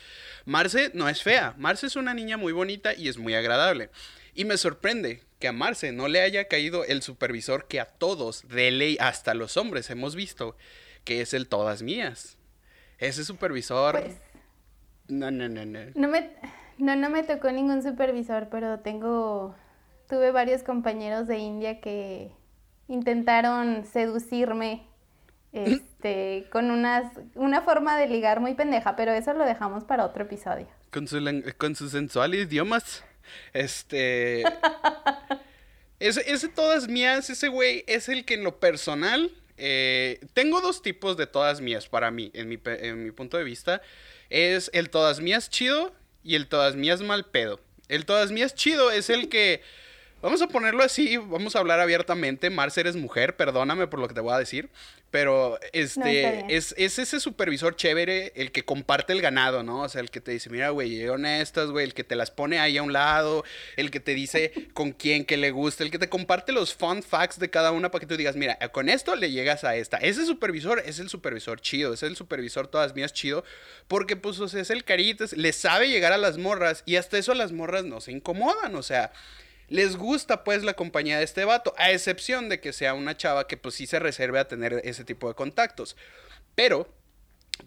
[0.46, 1.56] Marce no es fea.
[1.58, 3.90] Marce es una niña muy bonita y es muy agradable.
[4.34, 8.48] Y me sorprende que a Marce no le haya caído el supervisor que a todos,
[8.48, 10.58] de ley, hasta los hombres, hemos visto,
[11.06, 12.38] que es el todas mías.
[12.98, 14.02] Ese supervisor.
[14.02, 14.18] Pues,
[15.08, 15.80] no, no, no, no.
[15.94, 16.32] No me,
[16.78, 19.56] no, no me tocó ningún supervisor, pero tengo,
[20.10, 22.32] tuve varios compañeros de India que
[22.88, 24.88] intentaron seducirme
[25.54, 30.24] este, con unas, una forma de ligar muy pendeja, pero eso lo dejamos para otro
[30.24, 30.68] episodio.
[30.92, 31.20] Con, su,
[31.58, 33.04] con sus sensuales idiomas.
[33.54, 34.44] Este.
[36.00, 39.32] ese, ese todas mías, ese güey es el que en lo personal.
[39.58, 43.44] Eh, tengo dos tipos de todas mías para mí, en mi, en mi punto de
[43.44, 43.82] vista
[44.30, 47.60] es el todas mías chido y el todas mías mal pedo.
[47.88, 49.62] El todas mías chido es el que,
[50.26, 54.16] vamos a ponerlo así, vamos a hablar abiertamente, Marce eres mujer, perdóname por lo que
[54.16, 54.72] te voy a decir,
[55.12, 59.82] pero este es, ese supervisor chévere el que comparte el ganado, ¿no?
[59.82, 62.32] O sea, el que te dice, mira, güey, llegaron estas, güey, el que te las
[62.32, 63.44] pone ahí a un lado,
[63.78, 67.04] el que te dice con quién que le gusta, el que te comparte los fun
[67.04, 69.98] facts de cada una para que tú digas, mira, con esto le llegas a esta.
[69.98, 73.44] Ese supervisor es el supervisor chido, es el supervisor todas mías chido,
[73.88, 77.20] porque pues o sea, es el caritas, le sabe llegar a las morras y hasta
[77.20, 79.12] eso las morras no se incomodan, o sea
[79.70, 83.48] les gusta pues la compañía de este vato, a excepción de que sea una chava
[83.48, 85.96] que pues sí se reserve a tener ese tipo de contactos.
[86.56, 86.88] Pero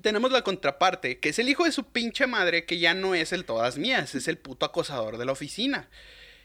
[0.03, 3.33] tenemos la contraparte, que es el hijo de su pinche madre, que ya no es
[3.33, 5.89] el todas mías, es el puto acosador de la oficina.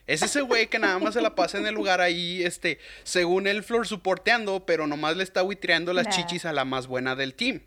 [0.06, 3.48] Es ese güey que nada más se la pasa en el lugar ahí, este, según
[3.48, 7.34] el flor soporteando, pero nomás le está buitreando las chichis a la más buena del
[7.36, 7.62] team.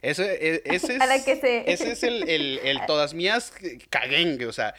[0.00, 0.96] Ese, e, ese
[1.26, 3.52] es, ese es el, el, el todas mías
[3.90, 4.74] caguengue, o sea,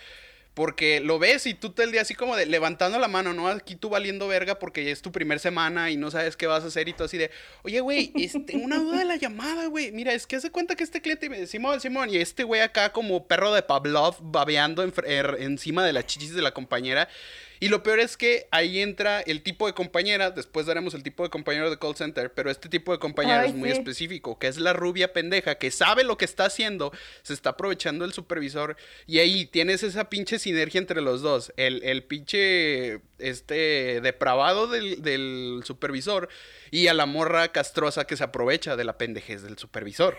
[0.53, 3.47] porque lo ves y tú te el día así como de levantando la mano, ¿no?
[3.47, 6.67] Aquí tú valiendo verga porque es tu primer semana y no sabes qué vas a
[6.67, 7.31] hacer y tú así de,
[7.63, 8.13] oye, güey,
[8.53, 9.91] una duda de la llamada, güey.
[9.91, 12.91] Mira, es que hace cuenta que este cliente me Simón, Simón, y este güey acá
[12.91, 17.09] como perro de Pavlov babeando er, encima de las chichis de la compañera.
[17.63, 21.23] Y lo peor es que ahí entra el tipo de compañera, después daremos el tipo
[21.23, 24.57] de compañero de call center, pero este tipo de compañero es muy específico, que es
[24.57, 28.75] la rubia pendeja, que sabe lo que está haciendo, se está aprovechando el supervisor,
[29.07, 35.01] y ahí tienes esa pinche sinergia entre los dos, el, el pinche, este, depravado del,
[35.01, 36.27] del supervisor
[36.69, 40.17] y a la morra castrosa que se aprovecha de la pendejez del supervisor.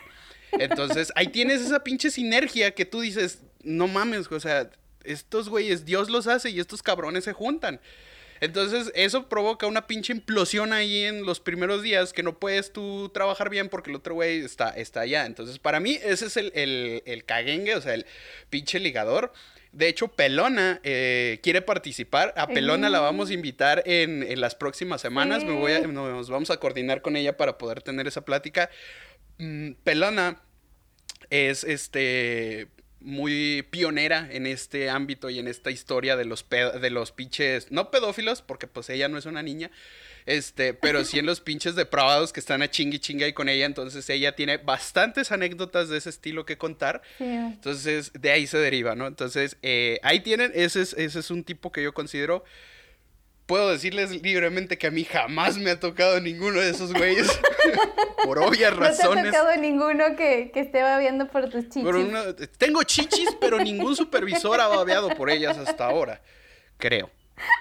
[0.52, 4.70] Entonces, ahí tienes esa pinche sinergia que tú dices, no mames, o sea,
[5.04, 7.80] estos güeyes, Dios los hace y estos cabrones se juntan.
[8.40, 13.08] Entonces, eso provoca una pinche implosión ahí en los primeros días que no puedes tú
[13.10, 15.24] trabajar bien porque el otro güey está, está allá.
[15.24, 18.06] Entonces, para mí, ese es el, el, el caguengue, o sea, el
[18.50, 19.32] pinche ligador.
[19.74, 22.32] De hecho, Pelona eh, quiere participar.
[22.36, 25.42] A Pelona la vamos a invitar en, las próximas semanas.
[25.44, 28.70] Me voy a, nos vamos a coordinar con ella para poder tener esa plática.
[29.38, 30.40] Mm, Pelona
[31.28, 32.68] es este
[33.04, 37.90] muy pionera en este ámbito y en esta historia de los de los pinches, no
[37.90, 39.70] pedófilos, porque pues ella no es una niña,
[40.24, 43.66] este, pero sí en los pinches depravados que están a chingui chinga y con ella,
[43.66, 48.94] entonces ella tiene bastantes anécdotas de ese estilo que contar, entonces de ahí se deriva,
[48.94, 49.06] ¿no?
[49.06, 52.42] Entonces, eh, ahí tienen, ese es, ese es un tipo que yo considero
[53.46, 57.28] puedo decirles libremente que a mí jamás me ha tocado ninguno de esos güeyes.
[58.24, 59.24] por obvias razones.
[59.24, 62.48] No te ha tocado ninguno que, que esté babeando por tus chichis.
[62.58, 66.22] tengo chichis, pero ningún supervisor ha babeado por ellas hasta ahora.
[66.78, 67.10] Creo.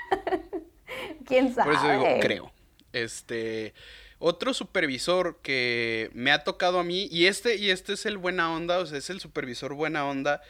[1.26, 1.72] ¿Quién sabe?
[1.72, 2.52] Por eso digo, creo.
[2.93, 3.74] Este.
[4.19, 8.54] Otro supervisor que me ha tocado a mí, y este, y este es el buena
[8.54, 10.41] onda, o sea, es el supervisor buena onda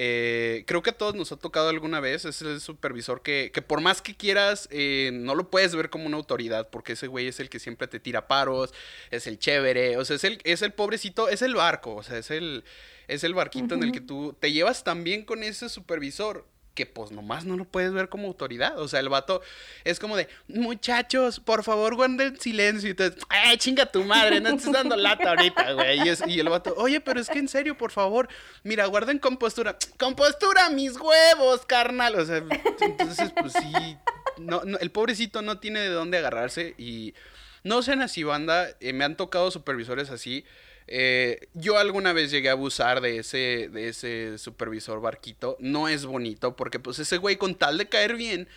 [0.00, 2.24] eh, creo que a todos nos ha tocado alguna vez.
[2.24, 6.06] Es el supervisor que, que por más que quieras, eh, no lo puedes ver como
[6.06, 8.72] una autoridad, porque ese güey es el que siempre te tira paros,
[9.10, 12.18] es el chévere, o sea, es el, es el pobrecito, es el barco, o sea,
[12.18, 12.62] es el,
[13.08, 16.46] es el barquito en el que tú te llevas tan bien con ese supervisor
[16.78, 18.78] que pues nomás no lo puedes ver como autoridad.
[18.78, 19.42] O sea, el vato
[19.82, 22.90] es como de, muchachos, por favor guarden silencio.
[22.90, 24.40] Y te, ¡ay, chinga tu madre!
[24.40, 25.98] No estés dando lata ahorita, güey.
[26.28, 28.28] Y, el vato, oye, pero es que en serio, por favor,
[28.62, 29.76] mira, guarden compostura.
[29.98, 32.14] ¡Compostura, mis huevos, carnal!
[32.14, 32.44] O sea,
[32.80, 33.96] entonces, pues sí,
[34.36, 37.12] no, el pobrecito no tiene de dónde agarrarse y
[37.64, 38.68] no sean así, banda.
[38.78, 40.44] Eh, me han tocado supervisores así.
[40.88, 45.56] Eh, yo alguna vez llegué a abusar de ese, de ese supervisor barquito.
[45.60, 48.48] No es bonito porque pues ese güey con tal de caer bien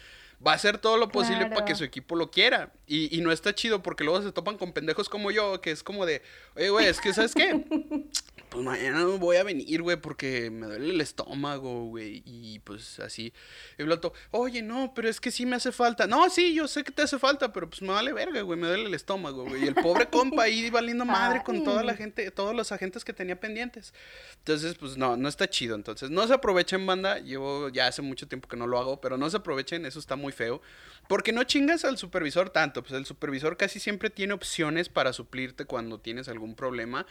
[0.45, 2.71] va a hacer todo lo posible para que su equipo lo quiera.
[2.87, 5.83] Y, y, no está chido porque luego se topan con pendejos como yo, que es
[5.83, 6.21] como de,
[6.55, 7.63] oye, güey, es que, ¿sabes qué?
[8.51, 12.21] pues mañana no voy a venir, güey, porque me duele el estómago, güey.
[12.25, 13.31] Y pues así.
[13.77, 16.05] Y el otro, oye, no, pero es que sí me hace falta.
[16.05, 18.67] No, sí, yo sé que te hace falta, pero pues me vale verga, güey, me
[18.67, 19.63] duele el estómago, güey.
[19.63, 23.13] Y el pobre compa ahí valiendo madre con toda la gente, todos los agentes que
[23.13, 23.93] tenía pendientes.
[24.39, 25.75] Entonces, pues no, no está chido.
[25.75, 27.19] Entonces, no se aprovechen, banda.
[27.19, 30.17] Llevo ya hace mucho tiempo que no lo hago, pero no se aprovechen, eso está
[30.17, 30.61] muy feo.
[31.07, 35.65] Porque no chingas al supervisor tanto, pues el supervisor casi siempre tiene opciones para suplirte
[35.65, 37.05] cuando tienes algún problema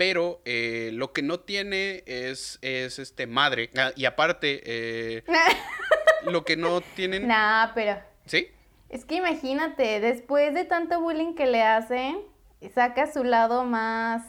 [0.00, 3.68] pero eh, lo que no tiene es, es este madre.
[3.76, 5.22] Ah, y aparte, eh,
[6.24, 7.26] lo que no tienen.
[7.28, 8.00] Nah, pero.
[8.24, 8.48] ¿Sí?
[8.88, 12.18] Es que imagínate, después de tanto bullying que le hacen,
[12.74, 14.22] saca su lado más.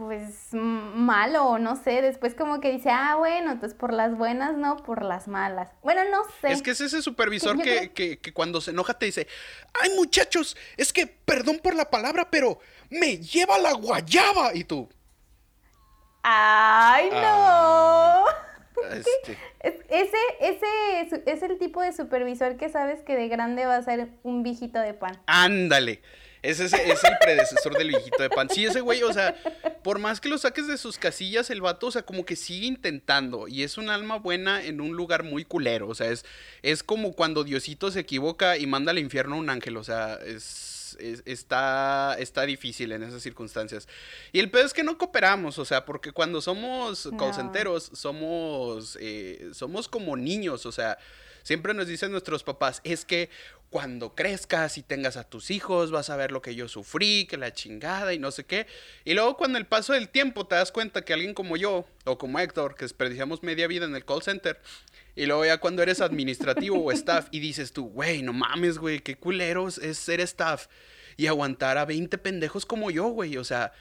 [0.00, 2.00] Pues malo, no sé.
[2.00, 5.68] Después, como que dice, ah, bueno, pues por las buenas, no por las malas.
[5.82, 6.52] Bueno, no sé.
[6.52, 9.28] Es que es ese supervisor que, que, que cuando se enoja te dice,
[9.74, 14.54] ay, muchachos, es que perdón por la palabra, pero me lleva la guayaba.
[14.54, 14.88] Y tú.
[16.22, 17.18] ¡Ay, no!
[17.20, 18.24] Ah,
[18.92, 19.36] este.
[19.60, 24.08] ese, ese es el tipo de supervisor que sabes que de grande va a ser
[24.22, 25.20] un viejito de pan.
[25.26, 26.00] Ándale.
[26.42, 28.48] Ese es, es, el predecesor del viejito de pan.
[28.48, 29.34] Sí, ese güey, o sea,
[29.82, 32.66] por más que lo saques de sus casillas, el vato, o sea, como que sigue
[32.66, 33.46] intentando.
[33.48, 35.88] Y es un alma buena en un lugar muy culero.
[35.88, 36.24] O sea, es,
[36.62, 39.76] es como cuando Diosito se equivoca y manda al infierno a un ángel.
[39.76, 40.70] O sea, es
[41.24, 43.88] está, está difícil en esas circunstancias.
[44.32, 47.80] Y el peor es que no cooperamos, o sea, porque cuando somos no.
[47.80, 50.98] somos, eh, somos como niños, o sea,
[51.42, 53.30] siempre nos dicen nuestros papás, es que
[53.70, 57.36] cuando crezcas y tengas a tus hijos, vas a ver lo que yo sufrí, que
[57.36, 58.66] la chingada y no sé qué.
[59.04, 62.18] Y luego cuando el paso del tiempo te das cuenta que alguien como yo, o
[62.18, 64.60] como Héctor, que desperdiciamos media vida en el call center,
[65.14, 68.98] y luego ya cuando eres administrativo o staff y dices tú, güey, no mames, güey,
[69.00, 70.66] qué culeros es ser staff
[71.16, 73.36] y aguantar a 20 pendejos como yo, güey.
[73.36, 73.72] O sea,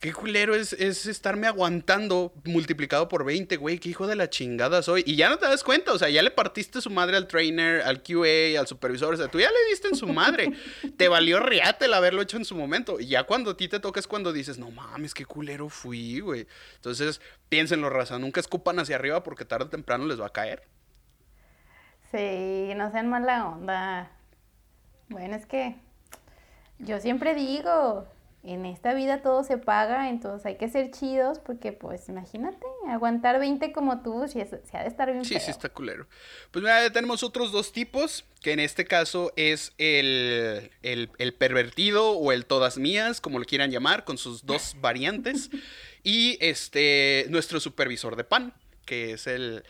[0.00, 3.78] Qué culero es, es estarme aguantando multiplicado por 20, güey.
[3.78, 5.02] Qué hijo de la chingada soy.
[5.06, 7.82] Y ya no te das cuenta, o sea, ya le partiste su madre al trainer,
[7.82, 9.12] al QA, al supervisor.
[9.12, 10.54] O sea, tú ya le diste en su madre.
[10.96, 12.98] te valió riate el haberlo hecho en su momento.
[12.98, 16.20] Y ya cuando a ti te toca es cuando dices, no mames, qué culero fui,
[16.20, 16.46] güey.
[16.76, 18.18] Entonces, piénsenlo, raza.
[18.18, 20.62] Nunca escupan hacia arriba porque tarde o temprano les va a caer.
[22.10, 24.10] Sí, no sean mala onda.
[25.10, 25.76] Bueno, es que
[26.78, 28.08] yo siempre digo,
[28.42, 33.38] en esta vida todo se paga, entonces hay que ser chidos porque pues imagínate, aguantar
[33.38, 35.24] 20 como tú, si se ha de estar bien.
[35.26, 36.06] Sí, sí, está culero.
[36.50, 42.12] Pues mira, ya tenemos otros dos tipos, que en este caso es el, el, pervertido
[42.12, 45.50] o el todas mías, como lo quieran llamar, con sus dos variantes,
[46.02, 48.54] y este, nuestro supervisor de pan,
[48.86, 49.64] que es el...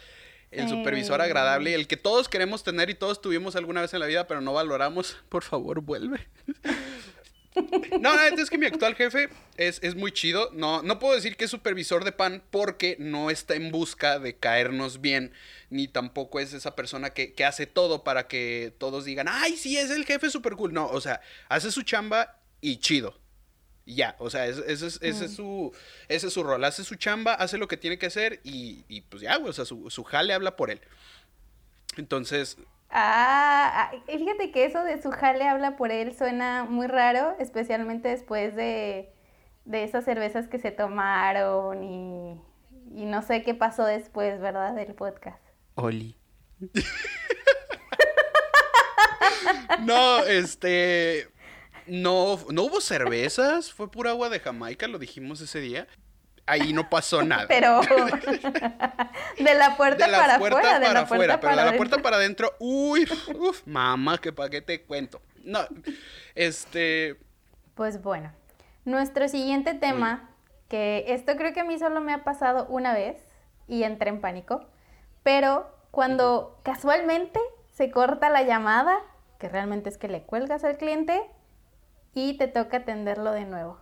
[0.53, 4.07] El supervisor agradable, el que todos queremos tener y todos tuvimos alguna vez en la
[4.07, 5.17] vida, pero no valoramos.
[5.29, 6.27] Por favor, vuelve.
[8.01, 10.51] No, no, es que mi actual jefe es, es, muy chido.
[10.53, 14.37] No, no puedo decir que es supervisor de pan porque no está en busca de
[14.37, 15.33] caernos bien,
[15.69, 19.77] ni tampoco es esa persona que, que hace todo para que todos digan, ay, sí,
[19.77, 20.73] es el jefe super cool.
[20.73, 23.19] No, o sea, hace su chamba y chido.
[23.87, 25.35] Ya, o sea, ese, es, ese es, mm.
[25.35, 25.73] su,
[26.09, 26.63] ese es su rol.
[26.63, 29.65] Hace su chamba, hace lo que tiene que hacer y, y pues ya, o sea,
[29.65, 30.81] su, su jale habla por él.
[31.97, 32.57] Entonces,
[32.91, 38.09] Ah, ah fíjate que eso de su jale habla por él suena muy raro, especialmente
[38.09, 39.13] después de,
[39.65, 42.41] de esas cervezas que se tomaron y,
[42.95, 44.75] y, no sé qué pasó después, ¿verdad?
[44.75, 45.43] Del podcast.
[45.75, 46.17] Oli.
[49.81, 51.29] no, este...
[51.87, 55.89] No, no hubo cervezas, fue pura agua de Jamaica, lo dijimos ese día
[56.47, 57.47] ahí no pasó nada.
[57.49, 57.81] Pero
[59.39, 63.09] de la puerta para afuera, de la puerta pero de la puerta para adentro, uy,
[63.35, 65.21] uf, mamá, que pa' qué te cuento.
[65.45, 65.61] No,
[66.35, 67.17] este...
[67.75, 68.33] Pues bueno,
[68.85, 70.31] nuestro siguiente tema,
[70.69, 73.17] que esto creo que a mí solo me ha pasado una vez
[73.69, 74.67] y entré en pánico,
[75.23, 77.41] pero cuando casualmente
[77.73, 78.99] se corta la llamada,
[79.39, 81.21] que realmente es que le cuelgas al cliente
[82.15, 83.79] y te toca atenderlo de nuevo.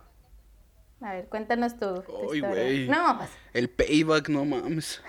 [1.01, 2.87] A ver, cuéntanos güey.
[2.87, 3.29] No, pues.
[3.53, 5.01] El payback, no mames.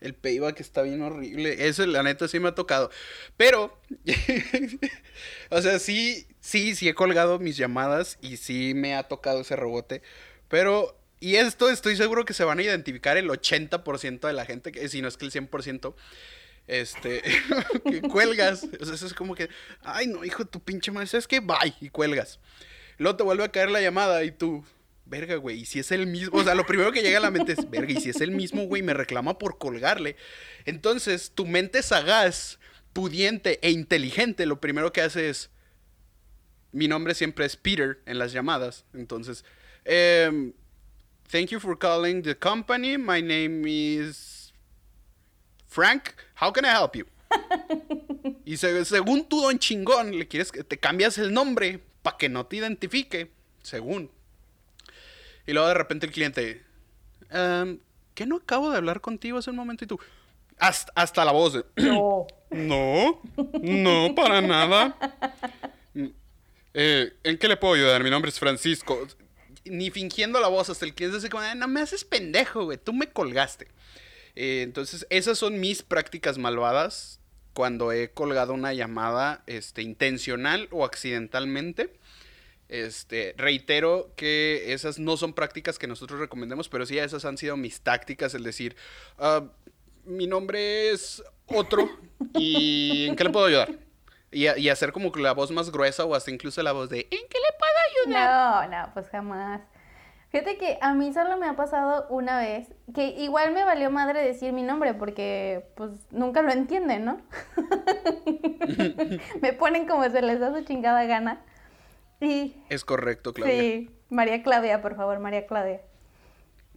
[0.00, 1.66] El payback está bien horrible.
[1.66, 2.90] Eso, la neta, sí me ha tocado.
[3.36, 3.76] Pero,
[5.50, 9.56] o sea, sí, sí, sí he colgado mis llamadas y sí me ha tocado ese
[9.56, 10.02] rebote.
[10.48, 14.70] Pero, y esto estoy seguro que se van a identificar el 80% de la gente,
[14.70, 15.94] que, si no es que el 100%.
[16.68, 17.22] Este,
[17.84, 18.64] que cuelgas.
[18.80, 19.48] O sea, eso es como que,
[19.82, 22.38] ay, no, hijo de tu pinche madre, es que bye, y cuelgas.
[22.98, 24.64] Luego te vuelve a caer la llamada y tú,
[25.06, 27.30] verga, güey, y si es el mismo, o sea, lo primero que llega a la
[27.30, 30.16] mente es, verga, y si es el mismo, güey, me reclama por colgarle.
[30.64, 32.58] Entonces, tu mente sagaz,
[32.92, 35.50] pudiente e inteligente, lo primero que hace es,
[36.72, 39.44] mi nombre siempre es Peter en las llamadas, entonces,
[39.86, 40.52] um,
[41.30, 44.52] thank you for calling the company, my name is
[45.68, 47.06] Frank, how can I help you?
[48.44, 52.46] y según tú, don chingón, le quieres que te cambias el nombre para que no
[52.46, 53.30] te identifique,
[53.62, 54.15] según.
[55.46, 56.62] Y luego de repente el cliente,
[57.32, 57.78] um,
[58.14, 59.84] ¿qué no acabo de hablar contigo hace un momento?
[59.84, 60.00] Y tú,
[60.58, 61.64] hasta, la voz.
[61.76, 62.26] no.
[62.50, 63.20] no,
[63.62, 64.96] no, para nada.
[66.74, 68.02] Eh, ¿En qué le puedo ayudar?
[68.02, 69.06] Mi nombre es Francisco.
[69.64, 72.92] Ni fingiendo la voz, hasta el cliente dice como, no me haces pendejo, güey, tú
[72.92, 73.68] me colgaste.
[74.34, 77.20] Eh, entonces, esas son mis prácticas malvadas
[77.54, 81.98] cuando he colgado una llamada este, intencional o accidentalmente.
[82.68, 87.56] Este, reitero que esas no son prácticas que nosotros recomendemos, pero sí esas han sido
[87.56, 88.76] mis tácticas, el decir,
[89.18, 89.44] ah,
[90.04, 91.88] mi nombre es otro
[92.34, 93.70] y ¿en qué le puedo ayudar?
[94.32, 97.38] Y, hacer como la voz más gruesa o hasta incluso la voz de ¿en qué
[97.38, 98.68] le puedo ayudar?
[98.70, 99.62] No, no, pues jamás.
[100.30, 104.22] Fíjate que a mí solo me ha pasado una vez, que igual me valió madre
[104.22, 107.20] decir mi nombre porque pues nunca lo entienden, ¿no?
[109.40, 111.40] me ponen como se les da su chingada gana.
[112.20, 112.62] Sí.
[112.68, 113.60] Es correcto, Claudia.
[113.60, 115.80] Sí, María Claudia, por favor, María Claudia.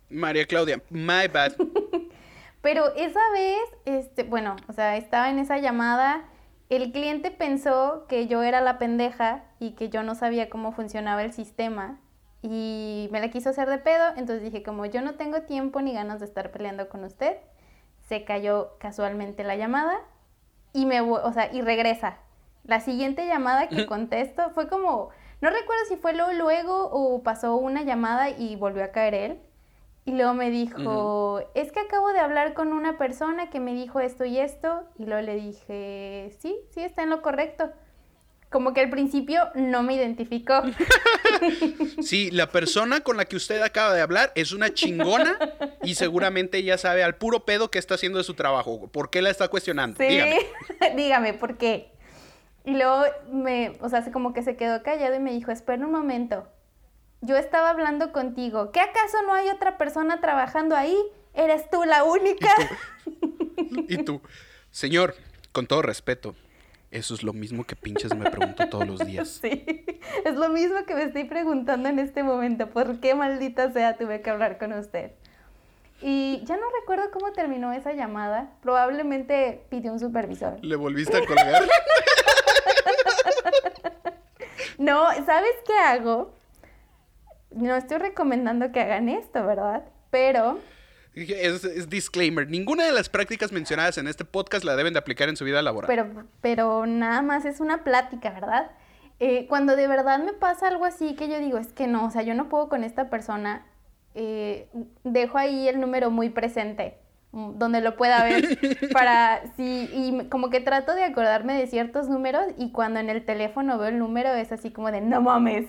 [0.10, 1.54] María Claudia, my bad.
[2.62, 6.26] Pero esa vez, este, bueno, o sea, estaba en esa llamada,
[6.70, 11.24] el cliente pensó que yo era la pendeja y que yo no sabía cómo funcionaba
[11.24, 12.00] el sistema
[12.42, 15.94] y me la quiso hacer de pedo, entonces dije, como yo no tengo tiempo ni
[15.94, 17.38] ganas de estar peleando con usted,
[18.08, 20.00] se cayó casualmente la llamada
[20.74, 22.18] y me, o sea, y regresa.
[22.66, 25.10] La siguiente llamada que contesto fue como,
[25.42, 29.40] no recuerdo si fue luego, luego o pasó una llamada y volvió a caer él.
[30.06, 34.00] Y luego me dijo, es que acabo de hablar con una persona que me dijo
[34.00, 34.84] esto y esto.
[34.98, 37.72] Y luego le dije, sí, sí, está en lo correcto.
[38.50, 40.62] como que al principio no me identificó.
[42.02, 45.38] Sí, la persona con la que usted acaba de hablar es una chingona
[45.84, 48.88] y seguramente ella sabe al puro pedo que está haciendo de su trabajo.
[48.92, 49.96] ¿Por qué la está cuestionando?
[49.98, 50.40] Sí, Dígame.
[50.98, 51.92] dígame, ¿por qué?
[52.66, 55.92] Y luego me, o sea, como que se quedó callado y me dijo, espera un
[55.92, 56.48] momento.
[57.22, 58.72] Yo estaba hablando contigo.
[58.72, 60.98] ¿Qué acaso no hay otra persona trabajando ahí?
[61.34, 62.50] ¿Eres tú la única?
[63.88, 64.22] Y tú,
[64.72, 65.16] señor,
[65.52, 66.36] con todo respeto,
[66.92, 69.40] eso es lo mismo que pinches me pregunto todos los días.
[69.42, 69.86] Sí,
[70.26, 72.70] es lo mismo que me estoy preguntando en este momento.
[72.70, 75.12] ¿Por qué maldita sea tuve que hablar con usted?
[76.02, 78.52] Y ya no recuerdo cómo terminó esa llamada.
[78.62, 80.58] Probablemente pidió un supervisor.
[80.64, 81.64] ¿Le volviste a colgar?
[84.78, 86.34] No, ¿sabes qué hago?
[87.52, 89.84] No estoy recomendando que hagan esto, ¿verdad?
[90.10, 90.60] Pero
[91.16, 92.48] Es, es disclaimer.
[92.50, 95.62] Ninguna de las prácticas mencionadas en este podcast la deben de aplicar en su vida
[95.62, 95.88] laboral.
[95.88, 98.72] Pero, pero nada más es una plática, ¿verdad?
[99.20, 102.12] Eh, cuando de verdad me pasa algo así que yo digo, es que no, o
[102.12, 103.66] sea, yo no puedo con esta persona,
[104.16, 104.70] eh,
[105.04, 106.98] dejo ahí el número muy presente,
[107.32, 108.58] donde lo pueda ver,
[108.94, 113.24] para, sí, y como que trato de acordarme de ciertos números y cuando en el
[113.26, 115.68] teléfono veo el número es así como de, no mames,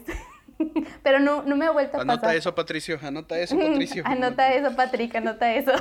[1.02, 2.36] pero no, no me ha vuelto a Anota pasar.
[2.36, 2.98] eso, Patricio.
[3.02, 4.06] Anota eso, Patricio.
[4.06, 5.72] Anota eso, Patrick, anota eso.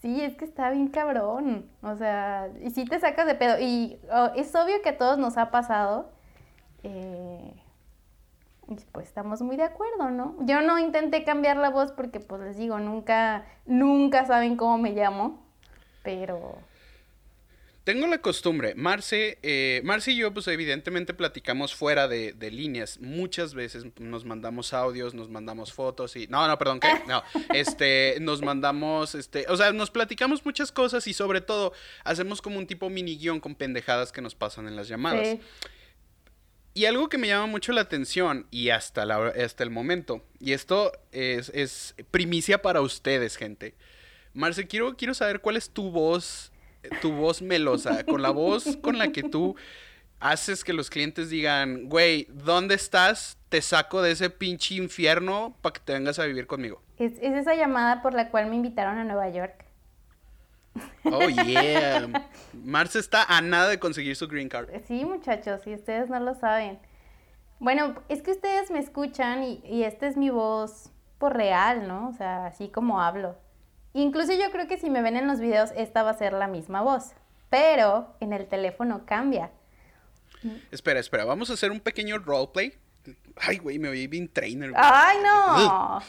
[0.00, 1.70] sí, es que está bien cabrón.
[1.82, 3.58] O sea, y sí te sacas de pedo.
[3.60, 6.12] Y oh, es obvio que a todos nos ha pasado.
[6.82, 7.59] eh,
[8.70, 10.36] y pues estamos muy de acuerdo, ¿no?
[10.42, 14.92] Yo no intenté cambiar la voz porque, pues les digo, nunca, nunca saben cómo me
[14.92, 15.44] llamo.
[16.02, 16.56] Pero
[17.82, 23.00] Tengo la costumbre, Marce, eh, Marce y yo, pues evidentemente platicamos fuera de, de líneas.
[23.00, 26.28] Muchas veces nos mandamos audios, nos mandamos fotos y.
[26.28, 26.88] No, no, perdón, ¿qué?
[27.08, 27.22] No.
[27.52, 31.72] Este, nos mandamos, este, o sea, nos platicamos muchas cosas y sobre todo
[32.04, 35.26] hacemos como un tipo mini guion con pendejadas que nos pasan en las llamadas.
[35.26, 35.40] sí,
[36.72, 40.52] Y algo que me llama mucho la atención y hasta, la, hasta el momento, y
[40.52, 43.74] esto es, es primicia para ustedes, gente.
[44.34, 46.52] Marce, quiero, quiero saber cuál es tu voz,
[47.02, 49.56] tu voz melosa, con la voz con la que tú
[50.20, 53.36] haces que los clientes digan, güey, ¿dónde estás?
[53.48, 56.82] Te saco de ese pinche infierno para que te vengas a vivir conmigo.
[56.98, 59.64] es, es esa llamada por la cual me invitaron a Nueva York.
[61.04, 62.08] Oh, yeah.
[62.52, 64.68] Marce está a nada de conseguir su green card.
[64.86, 66.78] Sí, muchachos, si ustedes no lo saben.
[67.58, 72.08] Bueno, es que ustedes me escuchan y, y esta es mi voz por real, ¿no?
[72.08, 73.36] O sea, así como hablo.
[73.92, 76.46] Incluso yo creo que si me ven en los videos, esta va a ser la
[76.46, 77.12] misma voz.
[77.50, 79.50] Pero en el teléfono cambia.
[80.70, 82.72] Espera, espera, vamos a hacer un pequeño roleplay.
[83.36, 84.70] Ay, güey, me oí bien trainer.
[84.70, 84.82] güey.
[84.82, 86.00] ¡Ay, no!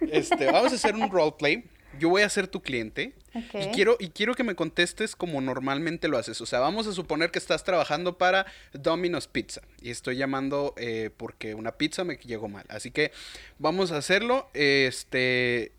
[0.00, 1.68] Este, vamos a hacer un roleplay.
[1.98, 3.14] Yo voy a ser tu cliente.
[3.54, 6.40] Y quiero, y quiero que me contestes como normalmente lo haces.
[6.40, 9.60] O sea, vamos a suponer que estás trabajando para Domino's Pizza.
[9.80, 12.64] Y estoy llamando eh, porque una pizza me llegó mal.
[12.68, 13.12] Así que
[13.58, 14.48] vamos a hacerlo.
[14.54, 15.72] Este.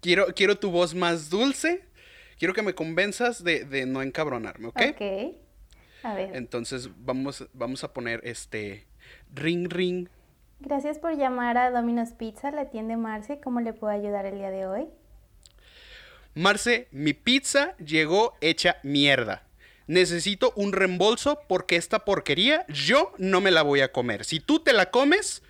[0.00, 1.82] Quiero, quiero tu voz más dulce.
[2.38, 4.82] Quiero que me convenzas de, de no encabronarme, ¿ok?
[4.90, 5.36] Ok.
[6.02, 6.36] A ver.
[6.36, 8.86] Entonces vamos, vamos a poner este.
[9.34, 10.08] Ring ring.
[10.60, 13.40] Gracias por llamar a Domino's Pizza, la tienda Marce.
[13.40, 14.88] ¿Cómo le puedo ayudar el día de hoy?
[16.36, 19.44] Marce, mi pizza llegó hecha mierda.
[19.86, 24.26] Necesito un reembolso porque esta porquería yo no me la voy a comer.
[24.26, 25.42] Si tú te la comes,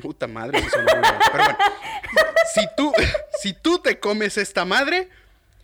[0.00, 1.58] puta madre, eso mal, pero bueno.
[2.54, 2.90] Si tú,
[3.42, 5.10] si tú te comes esta madre,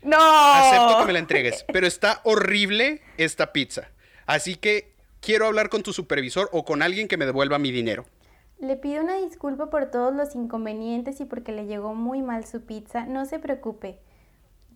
[0.03, 0.19] ¡No!
[0.21, 1.65] acepto que me la entregues.
[1.73, 3.89] Pero está horrible esta pizza.
[4.27, 8.05] Así que quiero hablar con tu supervisor o con alguien que me devuelva mi dinero.
[8.59, 12.61] Le pido una disculpa por todos los inconvenientes y porque le llegó muy mal su
[12.67, 13.07] pizza.
[13.07, 14.01] No se preocupe.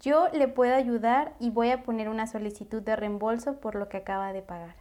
[0.00, 3.98] Yo le puedo ayudar y voy a poner una solicitud de reembolso por lo que
[3.98, 4.74] acaba de pagar.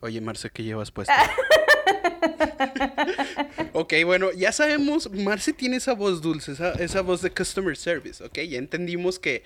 [0.00, 1.12] Oye, Marce, ¿qué llevas puesto?
[3.72, 8.22] ok, bueno, ya sabemos, Marce tiene esa voz dulce, esa, esa voz de customer service,
[8.24, 9.44] ok, ya entendimos que...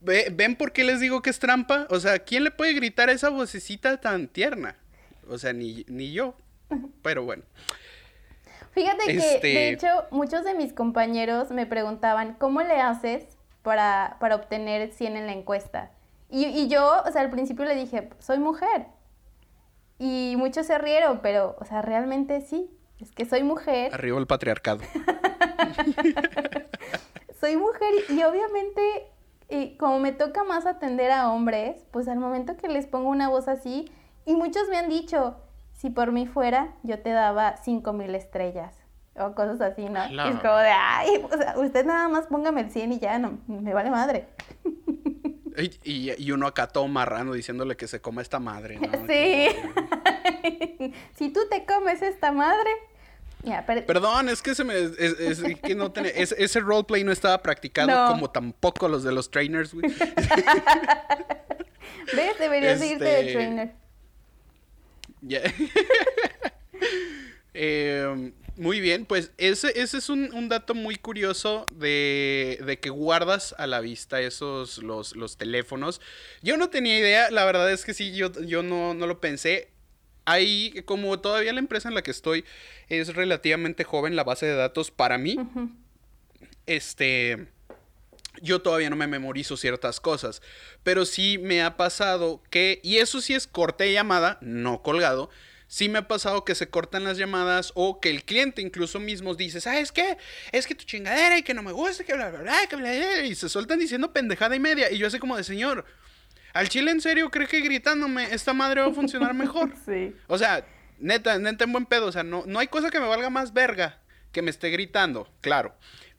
[0.00, 1.86] Ve- ¿Ven por qué les digo que es trampa?
[1.90, 4.76] O sea, ¿quién le puede gritar esa vocecita tan tierna?
[5.28, 6.36] O sea, ni, ni yo.
[7.02, 7.42] Pero bueno.
[8.76, 13.24] Fíjate que, Este- de hecho, muchos de mis compañeros me preguntaban, ¿cómo le haces
[13.62, 15.90] para, para obtener 100 en la encuesta?
[16.28, 18.88] Y, y yo, o sea, al principio le dije, soy mujer.
[19.98, 22.70] Y muchos se rieron, pero, o sea, realmente sí.
[23.00, 23.94] Es que soy mujer.
[23.94, 24.80] Arriba el patriarcado.
[27.40, 29.06] soy mujer y, y obviamente
[29.48, 33.30] eh, como me toca más atender a hombres, pues al momento que les pongo una
[33.30, 33.90] voz así,
[34.26, 35.38] y muchos me han dicho,
[35.86, 38.74] si por mí fuera, yo te daba cinco mil estrellas.
[39.14, 40.04] O cosas así, ¿no?
[40.08, 40.30] Claro.
[40.30, 43.38] es como de, ay, o sea, usted nada más póngame el 100 y ya, no,
[43.46, 44.26] me vale madre.
[45.84, 48.90] Y, y, uno acá todo marrano diciéndole que se coma esta madre, ¿no?
[49.06, 49.46] Sí.
[51.14, 52.70] si tú te comes esta madre.
[53.86, 54.74] Perdón, es que se me.
[54.76, 59.88] Es, que no ese roleplay no estaba practicado como tampoco los de los trainers, güey.
[62.12, 62.38] ¿Ves?
[62.40, 63.85] Deberías irte de este, trainer.
[65.26, 65.42] Ya.
[67.54, 73.66] eh, muy bien, pues ese, ese es un, dato muy curioso de, que guardas a
[73.66, 76.00] la vista esos, los, los, teléfonos.
[76.42, 79.70] Yo no tenía idea, la verdad es que sí, yo, yo no, no lo pensé.
[80.24, 82.44] Ahí, como todavía la empresa en la que estoy
[82.88, 85.36] es relativamente joven, la base de datos para mí,
[86.66, 87.46] este,
[88.42, 90.42] yo todavía no me memorizo ciertas cosas,
[90.82, 95.30] pero sí me ha pasado que, y eso sí es corte llamada, no colgado,
[95.68, 99.34] sí me ha pasado que se cortan las llamadas o que el cliente incluso mismo
[99.34, 100.16] dice, ¿sabes qué?
[100.52, 102.92] Es que tu chingadera y que no me gusta, que bla, bla, bla, que bla,
[102.92, 104.90] bla, y se sueltan diciendo pendejada y media.
[104.90, 105.84] Y yo así como de, señor,
[106.52, 109.72] ¿al chile en serio cree que gritándome esta madre va a funcionar mejor?
[109.86, 110.14] sí.
[110.28, 110.66] O sea,
[110.98, 113.52] neta, neta en buen pedo, o sea, no, no hay cosa que me valga más
[113.52, 114.00] verga
[114.32, 115.74] que me esté gritando, claro.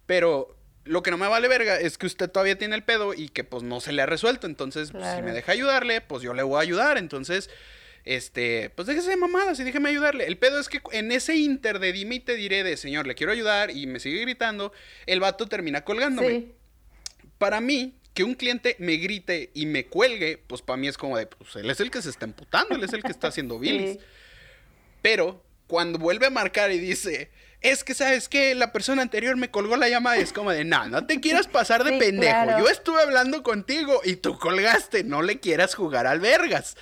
[0.06, 0.57] Pero
[0.88, 3.44] lo que no me vale verga es que usted todavía tiene el pedo y que
[3.44, 4.48] pues no se le ha resuelto.
[4.48, 6.98] Entonces, pues, si me deja ayudarle, pues yo le voy a ayudar.
[6.98, 7.50] Entonces,
[8.06, 10.26] este, pues déjese de mamadas y déjeme ayudarle.
[10.26, 13.16] El pedo es que en ese inter de dime y te diré de, señor, le
[13.16, 14.72] quiero ayudar y me sigue gritando,
[15.06, 16.54] el vato termina colgándome.
[17.38, 21.18] Para mí, que un cliente me grite y me cuelgue, pues para mí es como
[21.18, 23.60] de, pues él es el que se está emputando, él es el que está haciendo
[23.60, 24.00] bilis.
[25.02, 27.30] Pero cuando vuelve a marcar y dice,
[27.70, 30.64] es que sabes que la persona anterior me colgó la llamada y es como de,
[30.64, 32.60] no, no te quieras pasar de pendejo.
[32.60, 36.76] Yo estuve hablando contigo y tú colgaste, no le quieras jugar al vergas.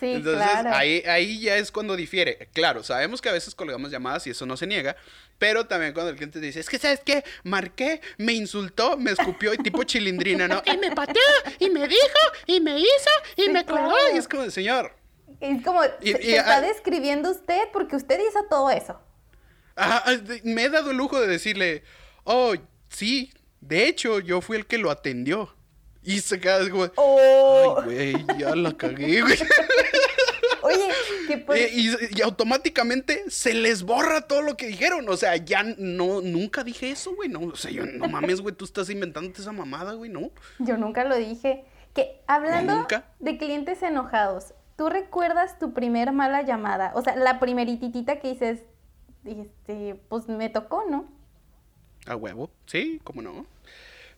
[0.00, 2.48] Entonces, ahí, ahí ya es cuando difiere.
[2.52, 4.96] Claro, sabemos que a veces colgamos llamadas y eso no se niega,
[5.38, 7.24] pero también cuando el cliente dice, es que, ¿sabes qué?
[7.44, 10.62] Marqué, me insultó, me escupió y tipo chilindrina, ¿no?
[10.66, 11.22] Y me pateó,
[11.58, 13.94] y me dijo, y me hizo, y me colgó.
[14.14, 14.92] Y es como, señor.
[15.40, 19.00] Es como, se, está describiendo usted porque usted hizo todo eso.
[20.44, 21.82] Me he dado el lujo de decirle,
[22.24, 22.54] oh,
[22.88, 25.54] sí, de hecho, yo fui el que lo atendió.
[26.02, 27.80] Y se queda como, oh.
[27.80, 29.38] ay, güey, ya la cagué, güey.
[30.62, 30.88] Oye,
[31.26, 35.08] ¿qué eh, y, y, automáticamente se les borra todo lo que dijeron.
[35.08, 37.28] O sea, ya no, nunca dije eso, güey.
[37.28, 40.30] No, o sea, yo, no mames, güey, tú estás inventándote esa mamada, güey, ¿no?
[40.58, 41.64] Yo nunca lo dije.
[41.94, 42.86] Que hablando
[43.20, 46.92] de clientes enojados, ¿tú recuerdas tu primer mala llamada?
[46.94, 48.60] O sea, la primerititita que dices,
[49.26, 51.08] este, pues me tocó, ¿no?
[52.06, 53.46] A huevo, sí, cómo no.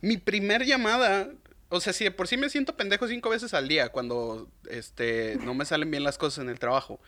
[0.01, 1.31] Mi primer llamada
[1.71, 5.37] o sea, si de por sí me siento pendejo cinco veces al día cuando este,
[5.43, 6.99] no me salen bien las cosas en el trabajo.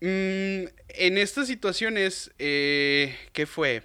[0.00, 3.82] Mm, en estas situaciones, eh, ¿qué fue?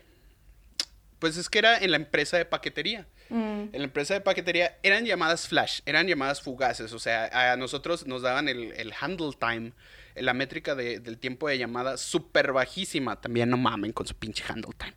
[1.19, 3.07] Pues es que era en la empresa de paquetería.
[3.29, 3.69] Mm.
[3.73, 6.93] En la empresa de paquetería eran llamadas flash, eran llamadas fugaces.
[6.93, 9.73] O sea, a nosotros nos daban el, handle time,
[10.21, 13.19] la métrica del tiempo de llamada súper bajísima.
[13.19, 14.95] También no mamen con su pinche handle time.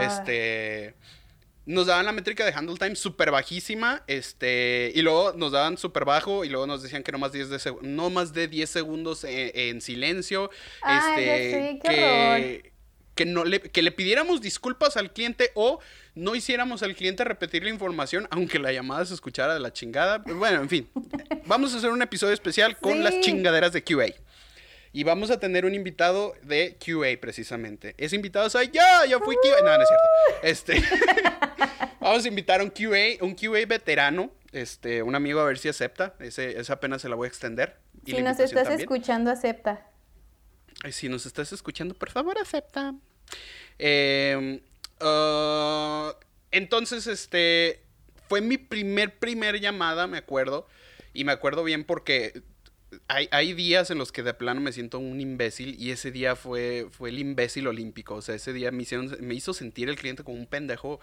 [0.00, 0.94] Este
[1.66, 6.04] nos daban la métrica de handle time súper bajísima, este, y luego nos daban súper
[6.04, 9.24] bajo, y luego nos decían que no más, 10 de no más de 10 segundos
[9.24, 10.50] en, silencio,
[10.86, 12.72] este, que,
[13.14, 15.80] que, no le, que le pidiéramos disculpas al cliente o
[16.14, 20.18] no hiciéramos al cliente repetir la información, aunque la llamada se escuchara de la chingada.
[20.18, 20.90] Bueno, en fin,
[21.46, 24.06] vamos a hacer un episodio especial con las chingaderas de QA.
[24.94, 27.96] Y vamos a tener un invitado de QA precisamente.
[27.98, 28.80] Ese invitado soy yo,
[29.10, 29.60] yo fui QA.
[29.64, 30.08] No, no es cierto.
[30.44, 30.82] Este,
[32.00, 35.68] vamos a invitar a un QA, un QA veterano, este, un amigo a ver si
[35.68, 36.14] acepta.
[36.20, 37.76] Ese, esa apenas se la voy a extender.
[38.06, 39.84] si nos estás escuchando, acepta.
[40.92, 42.94] Si nos estás escuchando, por favor, acepta.
[43.78, 44.60] Em,
[45.00, 46.14] ah,
[46.52, 47.82] entonces, este,
[48.28, 50.68] fue mi primer, primer llamada, me acuerdo.
[51.12, 52.44] Y me acuerdo bien porque
[53.08, 56.86] hay, días en los que de plano me siento un imbécil y ese día fue,
[56.90, 58.16] fue el imbécil olímpico.
[58.16, 58.84] O sea, ese día me,
[59.20, 61.00] me hizo sentir el cliente como un pendejo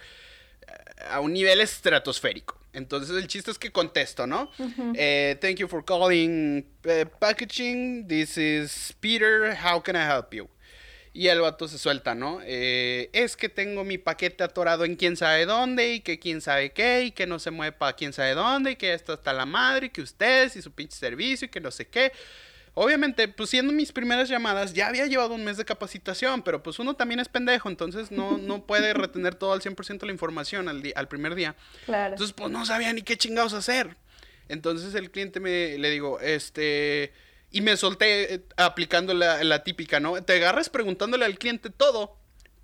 [0.62, 2.58] eh, a un nivel estratosférico.
[2.74, 4.50] Entonces el chiste es que contesto, ¿no?
[4.96, 8.08] Eh, thank you for calling eh, packaging.
[8.08, 9.56] This is Peter.
[9.56, 10.48] How can I help you?
[11.14, 12.40] Y el vato se suelta, ¿no?
[12.44, 16.72] Eh, es que tengo mi paquete atorado en quién sabe dónde y que quién sabe
[16.72, 19.46] qué y que no se mueve para quién sabe dónde y que esto está la
[19.46, 22.14] madre y que ustedes y su pinche servicio y que no sé qué.
[22.74, 26.80] Obviamente, pues siendo mis primeras llamadas, ya había llevado un mes de capacitación, pero pues
[26.80, 30.82] uno también es pendejo, entonces no, no puede retener todo al 100% la información al,
[30.96, 31.58] al primer día.
[31.86, 32.14] Claro.
[32.14, 33.98] Entonces, pues no sabía ni qué chingados hacer.
[34.48, 37.14] Entonces el cliente me le digo, este
[37.52, 40.22] y me solté eh, aplicando la, típica, ¿no?
[40.24, 42.18] Te agarras preguntándole al cliente todo,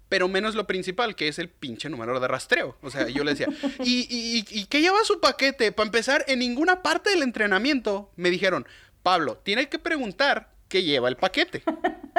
[0.09, 2.77] pero menos lo principal, que es el pinche número de rastreo.
[2.81, 3.47] O sea, yo le decía,
[3.83, 5.71] ¿y, y, y qué lleva su paquete?
[5.71, 8.65] Para empezar, en ninguna parte del entrenamiento me dijeron,
[9.03, 11.63] Pablo, tiene que preguntar qué lleva el paquete.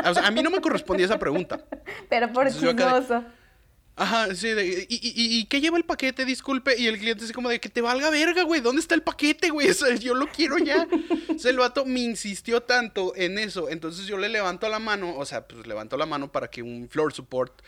[0.04, 1.64] O sea, a mí no me correspondía esa pregunta.
[2.08, 3.24] Pero por chismoso.
[3.98, 4.48] Ajá, sí,
[4.88, 6.24] y, y, qué lleva el paquete?
[6.24, 6.78] Disculpe.
[6.78, 8.60] Y el cliente así como de que te valga verga, güey.
[8.60, 9.68] ¿Dónde está el paquete, güey?
[10.00, 10.86] yo lo quiero ya.
[10.86, 13.68] o el vato me insistió tanto en eso.
[13.68, 16.88] Entonces yo le levanto la mano, o sea, pues levanto la mano para que un
[16.88, 17.60] floor support,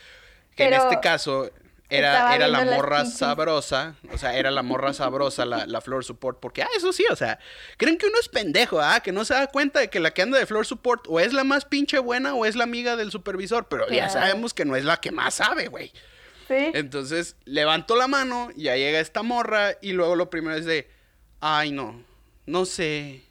[0.55, 1.51] que en este caso
[1.89, 6.39] era, era la morra sabrosa, o sea, era la morra sabrosa, la, la floor support,
[6.39, 7.39] porque, ah, eso sí, o sea,
[7.75, 10.21] creen que uno es pendejo, ah, que no se da cuenta de que la que
[10.21, 13.11] anda de floor support o es la más pinche buena o es la amiga del
[13.11, 15.91] supervisor, pero ya sabemos que no es la que más sabe, güey.
[16.51, 20.89] Entonces levanto la mano, ya llega esta morra y luego lo primero es de,
[21.39, 22.03] ay no,
[22.45, 23.23] no sé,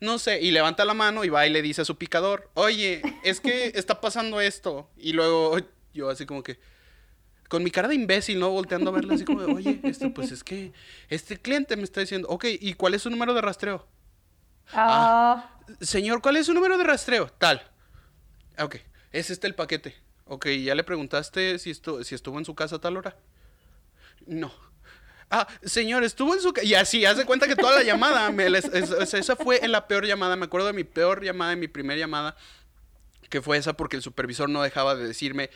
[0.00, 0.40] no sé.
[0.40, 3.66] Y levanta la mano y va y le dice a su picador, oye, es que
[3.74, 4.88] está pasando esto.
[4.96, 5.56] Y luego
[5.94, 6.58] yo así como que,
[7.48, 8.50] con mi cara de imbécil, ¿no?
[8.50, 10.72] Volteando a verla así como de, oye, esto, pues es que
[11.08, 13.86] este cliente me está diciendo, ok, ¿y cuál es su número de rastreo?
[14.72, 15.50] Ah.
[15.58, 17.28] ah señor, ¿cuál es su número de rastreo?
[17.38, 17.62] Tal.
[18.58, 18.76] Ok,
[19.12, 20.07] es este el paquete.
[20.28, 23.16] Ok, ¿ya le preguntaste si, estuvo, en su casa a tal hora?
[24.26, 24.52] No.
[25.30, 26.66] Ah, señor, estuvo en su casa.
[26.66, 30.36] Y así, haz de cuenta que toda la llamada, me, esa fue la peor llamada.
[30.36, 32.36] Me acuerdo de mi peor llamada, mi primera llamada,
[33.30, 35.48] que fue esa porque el supervisor no dejaba de decirme.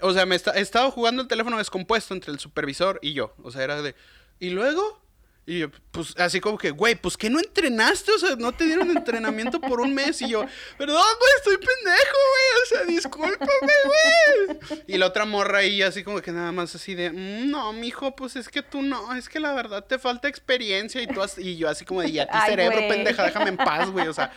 [0.00, 3.34] O sea, me estaba jugando el teléfono descompuesto entre el supervisor y yo.
[3.42, 3.94] O sea, era de.
[4.40, 5.00] ¿Y luego?
[5.48, 8.66] Y yo, pues así como que, güey, pues que no entrenaste, o sea, no te
[8.66, 10.20] dieron entrenamiento por un mes.
[10.20, 10.44] Y yo,
[10.76, 14.82] perdón, güey, estoy pendejo, güey, o sea, discúlpame, güey.
[14.86, 18.14] Y la otra morra ahí, así como que nada más así de, mm, no, mijo,
[18.14, 21.00] pues es que tú no, es que la verdad te falta experiencia.
[21.00, 24.06] Y, tú y yo así como de, ya ti cerebro, pendeja, déjame en paz, güey,
[24.06, 24.30] o sea.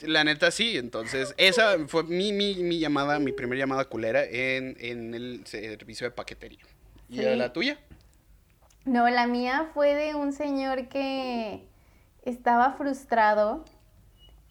[0.00, 4.76] La neta sí, entonces esa fue mi, mi, mi llamada, mi primera llamada culera en,
[4.80, 6.58] en el servicio de paquetería.
[7.08, 7.78] ¿Y la tuya?
[8.84, 11.66] No, la mía fue de un señor que
[12.22, 13.64] estaba frustrado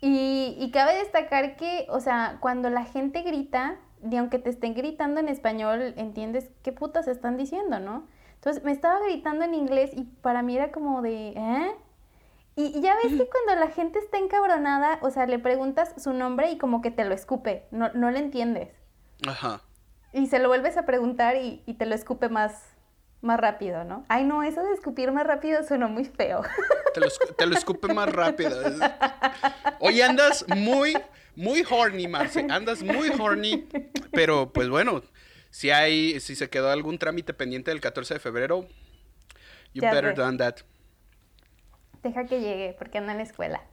[0.05, 5.21] y, cabe destacar que, o sea, cuando la gente grita, y aunque te estén gritando
[5.21, 8.05] en español, entiendes qué putas están diciendo, ¿no?
[8.33, 11.75] Entonces me estaba gritando en inglés y para mí era como de, ¿eh?
[12.57, 16.51] Y, ya ves que cuando la gente está encabronada, o sea, le preguntas su nombre
[16.51, 18.75] y como que te lo escupe, no, no le entiendes.
[19.25, 19.61] Ajá.
[20.11, 22.72] Y se lo vuelves a preguntar y, y te lo escupe más,
[23.23, 24.05] más rápido, ¿no?
[24.09, 26.41] Ay, no, eso de escupir más rápido suena muy feo.
[26.93, 28.59] Te lo, escupe más rápido.
[29.79, 30.93] Hoy andas muy,
[31.35, 32.45] muy horny, Marce.
[32.49, 33.67] Andas muy horny.
[34.11, 35.01] Pero, pues bueno,
[35.49, 38.67] si hay, si se quedó algún trámite pendiente del 14 de febrero,
[39.73, 40.57] you better done that.
[42.03, 43.63] Deja que llegue, porque anda en la escuela.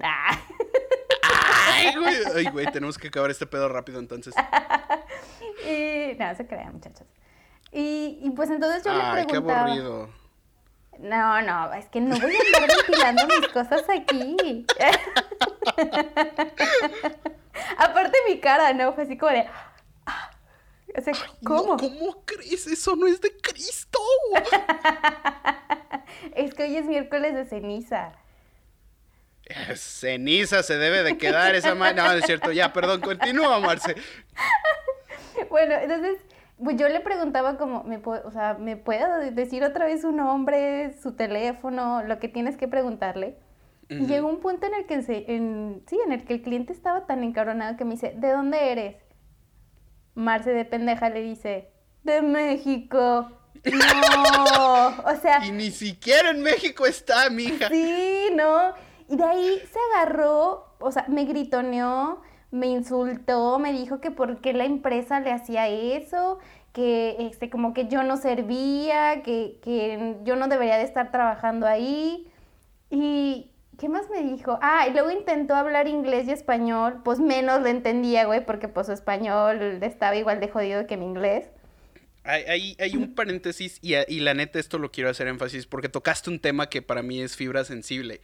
[1.72, 2.14] Ay, güey.
[2.36, 4.32] Ay, güey, tenemos que acabar este pedo rápido entonces.
[5.66, 7.06] y, no, se crea, muchachos.
[7.72, 9.66] Y, pues entonces yo le preguntaba...
[9.66, 10.10] qué aburrido.
[10.98, 14.66] No, no, es que no voy a estar ventilando mis cosas aquí.
[17.78, 18.92] Aparte mi cara, ¿no?
[18.92, 19.46] Fue así como de...
[20.98, 21.14] O sea,
[21.44, 21.76] ¿cómo?
[21.76, 22.66] ¿Cómo crees?
[22.66, 24.00] Eso no es de Cristo.
[26.34, 28.10] es que hoy es miércoles de ceniza.
[29.76, 32.02] Ceniza se debe de quedar esa mano.
[32.02, 32.50] No, es cierto.
[32.50, 33.94] Ya, perdón, continúa, Marce.
[35.48, 36.18] bueno, entonces
[36.62, 40.94] pues yo le preguntaba como, ¿me o sea, ¿me puede decir otra vez su nombre,
[41.00, 43.38] su teléfono, lo que tienes que preguntarle?
[43.88, 46.72] Y llegó un punto en el que se, en, sí, en el que el cliente
[46.72, 48.96] estaba tan encabronado que me dice, ¿de dónde eres?
[50.14, 51.72] Marce de pendeja le dice,
[52.04, 53.32] de México.
[53.64, 55.40] No, o sea.
[55.44, 57.68] Y ni siquiera en México está, mija.
[57.68, 58.74] Sí, no.
[59.08, 64.40] Y de ahí se agarró, o sea, me gritoneó, me insultó, me dijo que por
[64.40, 66.38] qué la empresa le hacía eso,
[66.72, 71.66] que este, como que yo no servía, que, que yo no debería de estar trabajando
[71.66, 72.28] ahí.
[72.90, 74.58] Y, ¿qué más me dijo?
[74.62, 78.88] Ah, y luego intentó hablar inglés y español, pues menos lo entendía, güey, porque pues
[78.88, 81.50] su español estaba igual de jodido que mi inglés.
[82.22, 86.28] Hay, hay, un paréntesis y, y, la neta esto lo quiero hacer énfasis porque tocaste
[86.28, 88.20] un tema que para mí es fibra sensible.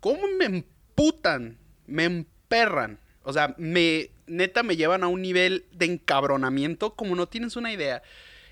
[0.00, 1.56] ¿Cómo me emputan,
[1.86, 7.26] me emperran o sea, me, neta, me llevan a un nivel de encabronamiento como no
[7.26, 8.02] tienes una idea.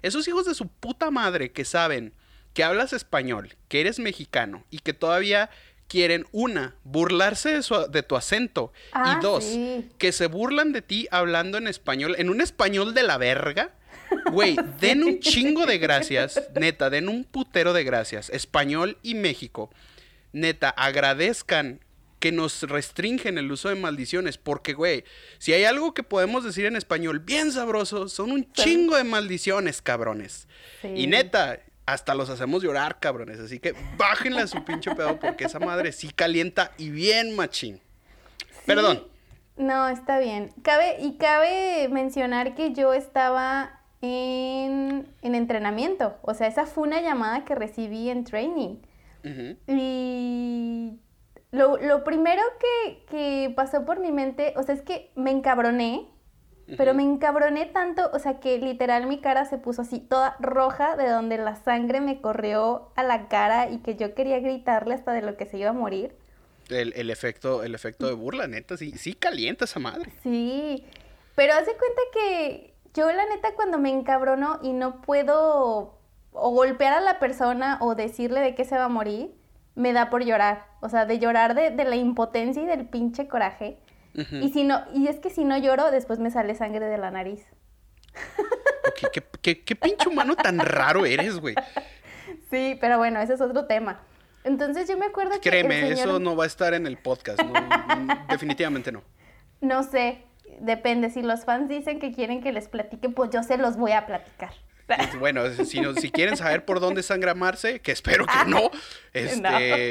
[0.03, 2.13] Esos hijos de su puta madre que saben
[2.55, 5.51] que hablas español, que eres mexicano y que todavía
[5.89, 7.61] quieren, una, burlarse
[7.91, 9.45] de, tu acento y ah, dos,
[9.97, 13.75] que se burlan de ti hablando en español, en un español de la verga.
[14.31, 18.31] Güey, den un chingo de gracias, neta, den un putero de gracias.
[18.31, 19.71] Español y México.
[20.33, 21.81] Neta, agradezcan
[22.19, 24.39] que nos restringen el uso de maldiciones.
[24.39, 25.05] Porque, güey,
[25.39, 29.83] si hay algo que podemos decir en español bien sabroso, son un chingo de maldiciones,
[29.83, 30.49] cabrones.
[30.83, 33.41] Y neta, hasta los hacemos llorar, cabrones.
[33.41, 37.81] Así que bájenle a su pinche pedo porque esa madre sí calienta y bien machín.
[38.67, 39.05] Perdón.
[39.57, 40.53] No, está bien.
[40.63, 46.17] Cabe, y cabe mencionar que yo estaba en, entrenamiento.
[46.23, 48.77] O sea, esa fue una llamada que recibí en training.
[49.67, 50.99] Y
[51.51, 52.43] lo, primero
[53.11, 56.07] que, pasó por mi mente, o sea, es que me encabroné,
[56.77, 60.97] pero me encabroné tanto, o sea, que literal mi cara se puso así toda roja,
[60.97, 65.13] de donde la sangre me corrió a la cara y que yo quería gritarle hasta
[65.13, 66.15] de lo que se iba a morir.
[66.69, 70.13] El, efecto, el efecto de burla, neta, sí, sí calienta esa madre.
[70.23, 70.85] Sí,
[71.35, 75.99] pero hace cuenta que yo la neta cuando me encabrono y no puedo
[76.33, 79.38] o golpear a la persona o decirle de qué se va a morir,
[79.79, 80.67] me da por llorar.
[80.81, 83.79] O sea, de llorar de, la impotencia y del pinche coraje.
[84.15, 87.13] Y si no, y es que si no lloro, después me sale sangre de la
[87.13, 87.47] nariz.
[89.41, 91.55] ¿Qué, qué, pinche humano tan raro eres, güey?
[92.51, 94.01] Sí, pero bueno, ese es otro tema.
[94.43, 95.51] Entonces yo me acuerdo que.
[95.51, 97.41] Créeme, eso no va a estar en el podcast.
[98.29, 99.05] definitivamente no.
[99.61, 100.25] No sé,
[100.59, 101.11] depende.
[101.11, 104.07] Si los fans dicen que quieren que les platique, pues yo se los voy a
[104.07, 104.51] platicar.
[105.19, 108.71] Bueno, si, si quieren saber por dónde sangra Marce, que espero que no,
[109.13, 109.91] este,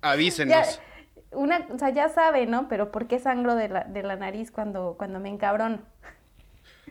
[0.00, 0.80] avísenos.
[1.32, 2.68] una, o sea, ya sabe, ¿no?
[2.68, 5.82] Pero ¿por qué sangro de la, de la nariz cuando, cuando me encabrono?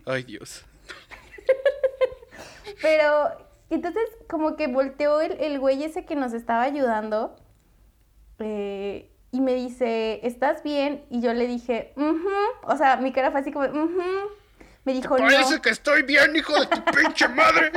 [0.06, 0.66] Ay, Dios.
[2.82, 3.30] Pero,
[3.70, 7.36] entonces, como que volteó el, el güey ese que nos estaba ayudando
[8.39, 11.06] eh, y me dice, ¿estás bien?
[11.10, 12.18] Y yo le dije, uh
[12.64, 14.41] o sea, mi cara fue así como, uh
[14.84, 17.71] me dijo, ¿Te parece que estoy bien, hijo de tu pinche madre.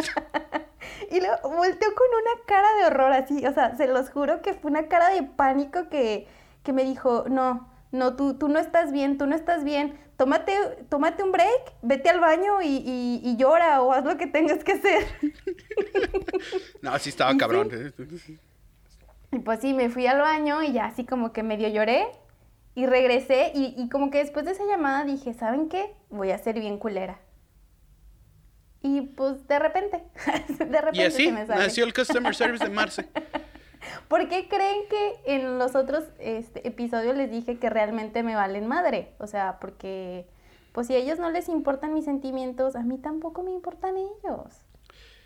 [1.11, 4.55] y luego volteó con una cara de horror así, o sea, se los juro que
[4.55, 6.27] fue una cara de pánico que,
[6.63, 10.57] que me dijo, no, no, tú, tú no estás bien, tú no estás bien, tómate,
[10.89, 14.73] tómate un break, vete al baño y, y, llora o haz lo que tengas que
[14.73, 15.07] hacer.
[16.83, 17.71] no, así estaba cabrón.
[19.31, 22.07] Y pues sí, me fui al baño y ya así como que medio lloré
[22.75, 25.95] y regresé y, como que después de esa llamada dije, ¿saben qué?
[26.11, 27.21] Voy a ser bien culera.
[28.83, 30.03] Y pues de repente,
[30.49, 33.09] de repente y así nació el Customer Service de Marce.
[34.09, 38.67] ¿Por qué creen que en los otros este, episodios les dije que realmente me valen
[38.67, 39.13] madre?
[39.19, 40.27] O sea, porque
[40.73, 44.64] pues si a ellos no les importan mis sentimientos, a mí tampoco me importan ellos.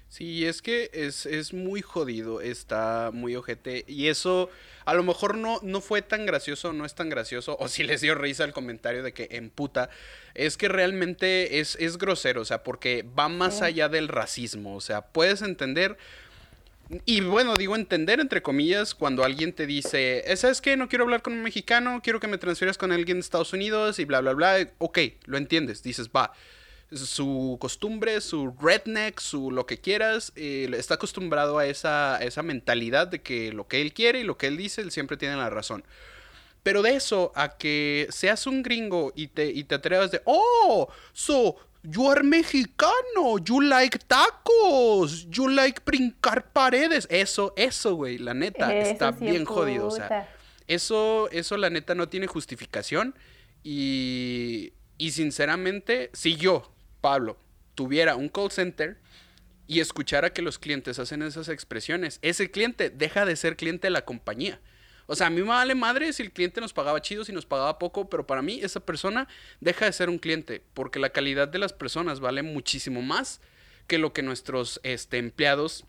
[0.09, 3.85] Sí, es que es, es, muy jodido, está muy ojete.
[3.87, 4.49] Y eso
[4.87, 8.01] a lo mejor no, no fue tan gracioso, no es tan gracioso, o si les
[8.01, 9.91] dio risa el comentario de que en puta,
[10.35, 14.81] es que realmente es, es grosero, o sea, porque va más allá del racismo, o
[14.81, 15.99] sea, puedes entender...
[17.05, 20.75] Y bueno, digo entender entre comillas cuando alguien te dice, ¿sabes qué?
[20.75, 23.99] No quiero hablar con un mexicano, quiero que me transfieras con alguien de Estados Unidos
[23.99, 24.71] y bla, bla, bla.
[24.79, 26.33] Ok, lo entiendes, dices, va
[26.93, 33.07] su costumbre, su redneck, su lo que quieras, eh, está acostumbrado a esa, esa mentalidad
[33.09, 35.51] de que lo que él quiere y lo que él dice, él siempre tiene la
[35.51, 35.85] razón.
[36.63, 40.89] Pero de eso a que seas un gringo y te, y te atrevas de, oh,
[41.13, 47.07] so, you are mexicano, you like tacos, you like brincar paredes.
[47.11, 49.87] Eso, eso, güey, la neta, está bien jodido.
[49.87, 50.29] O sea,
[50.67, 53.15] eso, eso la neta no tiene justificación.
[53.63, 56.71] Y, y sinceramente, si yo
[57.09, 57.39] Pablo
[57.75, 58.99] tuviera un call center
[59.67, 63.93] y escuchara que los clientes hacen esas expresiones, ese cliente deja de ser cliente de
[63.93, 64.61] la compañía.
[65.07, 67.47] O sea, a mí me vale madre si el cliente nos pagaba chido, si nos
[67.47, 69.27] pagaba poco, pero para mí esa persona
[69.59, 73.41] deja de ser un cliente, porque la calidad de las personas vale muchísimo más
[73.87, 75.87] que lo que nuestros este, empleados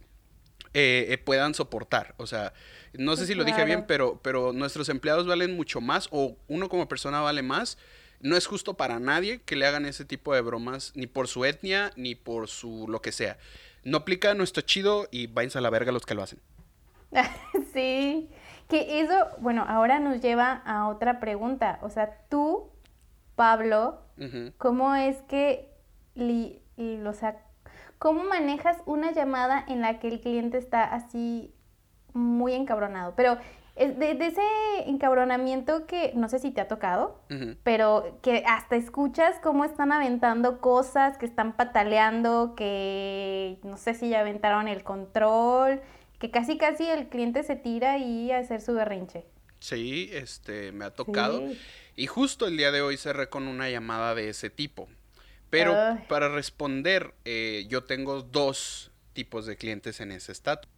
[0.74, 2.16] eh, eh, puedan soportar.
[2.16, 2.54] O sea,
[2.94, 6.70] no sé si lo dije bien, pero, pero nuestros empleados valen mucho más, o uno
[6.70, 7.78] como persona vale más
[8.22, 11.46] no es justo para nadie que le hagan ese tipo de bromas, ni por su
[11.46, 13.38] etnia, ni por su lo que sea.
[13.84, 16.40] No aplica, no está chido y váyanse a la verga los que lo hacen.
[17.74, 18.30] sí,
[18.68, 21.80] que eso, bueno, ahora nos lleva a otra pregunta.
[21.82, 22.70] O sea, tú,
[23.36, 24.02] Pablo,
[24.58, 25.70] ¿cómo es que,
[26.16, 27.42] o sea,
[27.98, 31.54] cómo manejas una llamada en la que el cliente está así
[32.14, 33.14] muy encabronado?
[33.16, 33.38] Pero
[33.88, 34.42] de, ese
[34.88, 37.22] encabronamiento que no sé si te ha tocado,
[37.64, 44.10] pero que hasta escuchas cómo están aventando cosas, que están pataleando, que no sé si
[44.10, 45.82] ya aventaron el control,
[46.20, 49.26] que casi casi el cliente se tira y a hacer su berrinche.
[49.60, 51.44] Sí, este, me ha tocado.
[51.96, 54.88] Y justo el día de hoy cerré con una llamada de ese tipo.
[55.50, 55.74] Pero
[56.08, 60.70] para responder, eh, yo tengo dos tipos de clientes en ese estatus.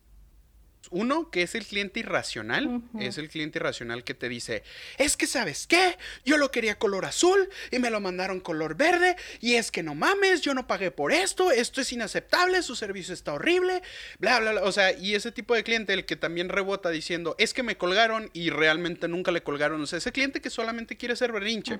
[0.89, 4.63] Uno, que es el cliente irracional, es el cliente irracional que te dice,
[4.97, 9.15] es que sabes qué, yo lo quería color azul y me lo mandaron color verde
[9.39, 13.13] y es que no mames, yo no pagué por esto, esto es inaceptable, su servicio
[13.13, 13.81] está horrible,
[14.19, 14.63] bla, bla, bla.
[14.63, 17.77] O sea, y ese tipo de cliente, el que también rebota diciendo, es que me
[17.77, 19.81] colgaron y realmente nunca le colgaron.
[19.81, 21.79] O sea, ese cliente que solamente quiere ser berrinche.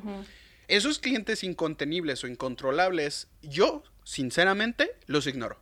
[0.68, 5.60] Esos clientes incontenibles o incontrolables, yo, sinceramente, los ignoro.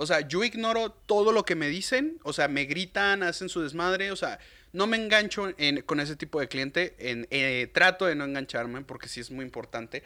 [0.00, 3.60] O sea, yo ignoro todo lo que me dicen, o sea, me gritan, hacen su
[3.60, 4.38] desmadre, o sea,
[4.72, 9.08] no me engancho con ese tipo de cliente, en, eh, trato de no engancharme porque
[9.08, 10.02] sí es muy importante,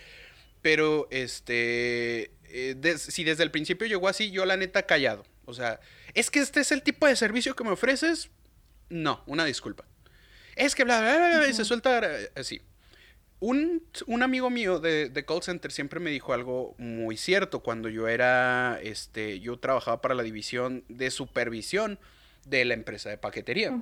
[0.63, 5.79] pero este, eh, si desde el principio llegó así, yo la neta callado, o sea,
[6.15, 8.31] es que este es el tipo de servicio que me ofreces,
[8.89, 9.85] no, una disculpa.
[10.57, 12.01] Es que bla, bla, bla, bla y se suelta
[12.35, 12.61] así.
[13.41, 13.83] Un,
[14.23, 19.41] amigo mío de, call center siempre me dijo algo muy cierto cuando yo era, este,
[19.41, 21.99] yo trabajaba para la división de supervisión
[22.47, 23.73] de la empresa de paquetería.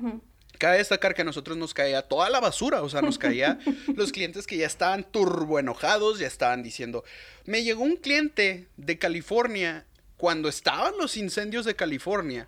[0.58, 3.58] Cabe destacar que a nosotros nos caía toda la basura, o sea, nos caía
[3.96, 7.04] los clientes que ya estaban turbo enojados, ya estaban diciendo,
[7.44, 9.86] me llegó un cliente de California
[10.22, 12.46] cuando estaban los incendios de California.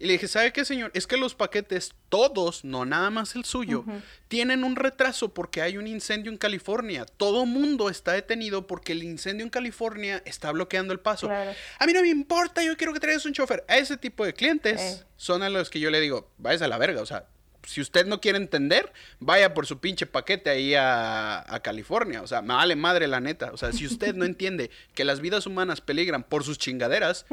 [0.00, 0.90] Y le dije, ¿sabe qué, señor?
[0.92, 3.84] Es que los paquetes, todos, no nada más el suyo,
[4.26, 7.06] tienen un retraso porque hay un incendio en California.
[7.06, 11.30] Todo mundo está detenido porque el incendio en California está bloqueando el paso.
[11.30, 13.64] A mí no me importa, yo quiero que traigas un chofer.
[13.68, 15.04] A ese tipo de clientes eh.
[15.16, 17.28] son a los que yo le digo, vayas a la verga, o sea,
[17.64, 22.22] si usted no quiere entender, vaya por su pinche paquete ahí a, California.
[22.22, 23.52] O sea, me vale madre la neta.
[23.52, 27.26] O sea, si usted no entiende que las vidas humanas peligran por sus chingaderas,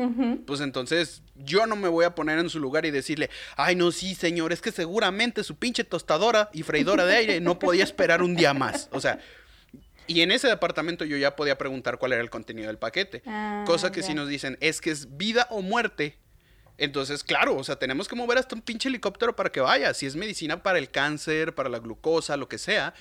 [0.45, 3.91] pues entonces yo no me voy a poner en su lugar y decirle, ay, no,
[3.91, 8.21] sí, señor, es que seguramente su pinche tostadora y freidora de aire no podía esperar
[8.21, 8.89] un día más.
[8.91, 9.19] O sea,
[10.09, 13.21] y en ese departamento yo ya podía preguntar cuál era el contenido del paquete.
[13.27, 16.17] Ah, cosa que si nos dicen, es que es vida o muerte,
[16.79, 19.93] entonces, claro, o sea, tenemos que mover hasta un pinche helicóptero para que vaya.
[19.93, 22.93] Si es medicina para el cáncer, para la glucosa, lo que sea,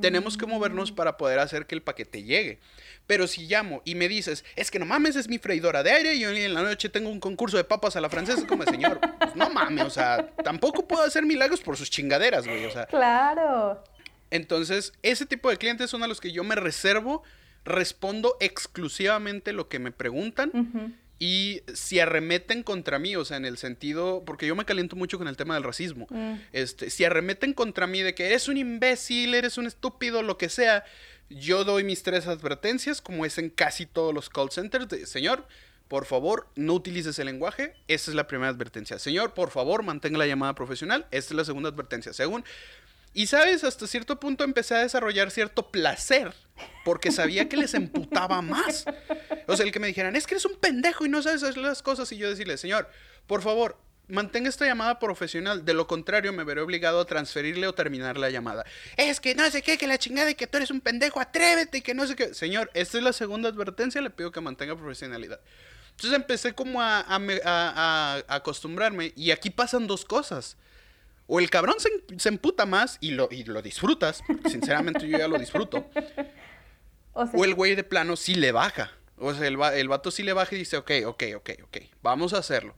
[0.00, 2.58] tenemos que movernos para poder hacer que el paquete llegue.
[3.06, 6.14] Pero si llamo y me dices, es que no mames, es mi freidora de aire
[6.14, 9.00] y hoy en la noche tengo un concurso de papas a la francesa, como señor,
[9.18, 12.86] pues no mames, o sea, tampoco puedo hacer milagros por sus chingaderas, güey, o sea.
[12.86, 13.82] Claro.
[14.30, 17.22] Entonces, ese tipo de clientes son a los que yo me reservo,
[17.64, 20.99] respondo exclusivamente lo que me preguntan.
[21.22, 25.18] Y si arremeten contra mí, o sea, en el sentido, porque yo me caliento mucho
[25.18, 26.34] con el tema del racismo, mm.
[26.52, 30.48] este, si arremeten contra mí de que eres un imbécil, eres un estúpido, lo que
[30.48, 30.82] sea,
[31.28, 35.46] yo doy mis tres advertencias, como es en casi todos los call centers, de, señor,
[35.88, 38.98] por favor, no utilices el lenguaje, esa es la primera advertencia.
[38.98, 42.12] Señor, por favor, mantenga la llamada profesional, esta es la segunda advertencia.
[42.14, 42.44] Según,
[43.12, 46.32] y sabes, hasta cierto punto empecé a desarrollar cierto placer
[46.84, 48.84] porque sabía que les emputaba más.
[49.46, 51.58] O sea, el que me dijeran, es que eres un pendejo y no sabes hacer
[51.58, 52.10] las cosas.
[52.12, 52.88] Y yo decirle, señor,
[53.26, 55.64] por favor, mantenga esta llamada profesional.
[55.64, 58.64] De lo contrario, me veré obligado a transferirle o terminar la llamada.
[58.96, 61.78] Es que no sé qué, que la chingada y que tú eres un pendejo, atrévete
[61.78, 62.32] y que no sé qué.
[62.34, 65.40] Señor, esta es la segunda advertencia, le pido que mantenga profesionalidad.
[65.90, 70.56] Entonces empecé como a, a acostumbrarme y aquí pasan dos cosas.
[71.32, 74.20] O el cabrón se, emputa más y lo, y lo disfrutas,
[74.50, 75.88] sinceramente yo ya lo disfruto.
[77.12, 78.90] O, el güey de plano sí le baja.
[79.16, 82.34] O sea, el, el vato sí le baja y dice, ok, ok, ok, ok, vamos
[82.34, 82.74] a hacerlo.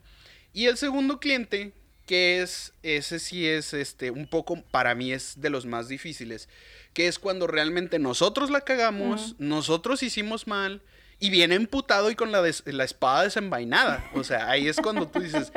[0.53, 1.73] Y el segundo cliente,
[2.05, 6.51] que es, ese sí es, este, un poco, para mí es de los más difíciles,
[6.93, 10.83] que es cuando realmente nosotros la cagamos, nosotros hicimos mal,
[11.23, 14.11] y viene emputado y con la, la espada desenvainada.
[14.13, 15.53] O sea, ahí es cuando tú dices,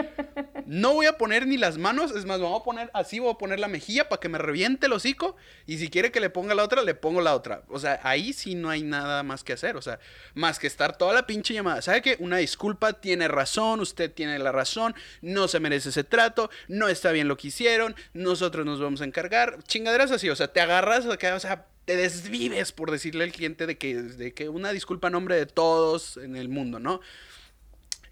[0.65, 3.37] no voy a poner ni las manos, es más, voy a poner así, voy a
[3.37, 5.35] poner la mejilla para que me reviente el hocico.
[5.65, 7.63] Y si quiere que le ponga la otra, le pongo la otra.
[7.69, 9.75] O sea, ahí sí no hay nada más que hacer.
[9.77, 9.99] O sea,
[10.33, 11.81] más que estar toda la pinche llamada.
[11.81, 12.17] ¿Sabe qué?
[12.19, 17.11] Una disculpa, tiene razón, usted tiene la razón, no se merece ese trato, no está
[17.11, 19.63] bien lo que hicieron, nosotros nos vamos a encargar.
[19.63, 23.77] Chingaderas así, o sea, te agarras, o sea, te desvives por decirle al cliente de
[23.77, 26.99] que, de que una disculpa en nombre de todos en el mundo, ¿no?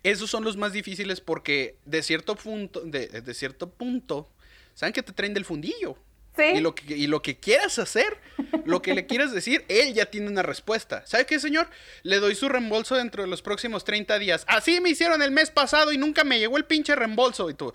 [0.04, 4.30] Esos son los más difíciles porque de cierto punto, de, cierto punto,
[4.74, 5.98] saben que te traen del fundillo.
[6.36, 6.44] Sí.
[6.56, 8.18] Y lo, que, y lo que quieras hacer,
[8.66, 11.06] lo que le quieras decir, él ya tiene una respuesta.
[11.06, 11.70] ¿Sabe qué, señor?
[12.02, 14.44] Le doy su reembolso dentro de los próximos 30 días.
[14.48, 17.50] Así me hicieron el mes pasado y nunca me llegó el pinche reembolso.
[17.50, 17.72] Y tú,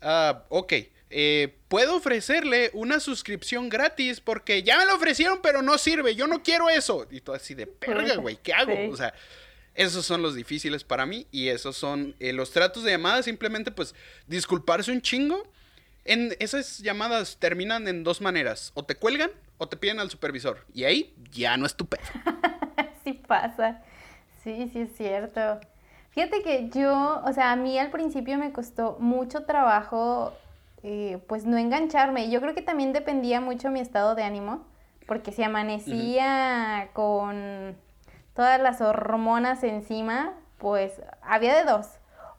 [0.00, 0.72] ah, ok.
[1.14, 6.14] Eh, puedo ofrecerle una suscripción gratis porque ya me lo ofrecieron, pero no sirve.
[6.14, 7.06] Yo no quiero eso.
[7.10, 8.72] Y tú así de perga, güey, ¿qué hago?
[8.90, 9.12] O sea,
[9.74, 13.22] esos son los difíciles para mí y esos son eh, los tratos de llamada.
[13.22, 13.94] Simplemente, pues,
[14.26, 15.42] disculparse un chingo.
[16.04, 20.64] En esas llamadas terminan en dos maneras: o te cuelgan o te piden al supervisor.
[20.74, 22.02] Y ahí ya no es tu pedo.
[23.04, 23.82] sí pasa.
[24.42, 25.60] Sí, sí es cierto.
[26.10, 30.34] Fíjate que yo, o sea, a mí al principio me costó mucho trabajo,
[30.82, 32.28] eh, pues no engancharme.
[32.30, 34.66] Yo creo que también dependía mucho mi estado de ánimo,
[35.06, 37.76] porque si amanecía con
[38.34, 41.86] todas las hormonas encima, pues había de dos.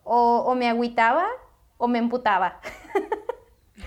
[0.04, 1.28] O, o me agüitaba
[1.78, 2.60] o me emputaba.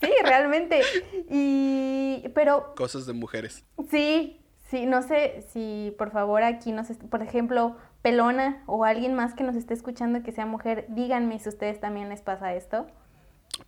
[0.00, 0.80] sí, realmente.
[1.28, 2.74] Y, pero...
[2.74, 3.64] Cosas de mujeres.
[3.90, 9.34] Sí, sí, no sé si por favor aquí nos, por ejemplo, Pelona o alguien más
[9.34, 12.86] que nos esté escuchando que sea mujer, díganme si a ustedes también les pasa esto.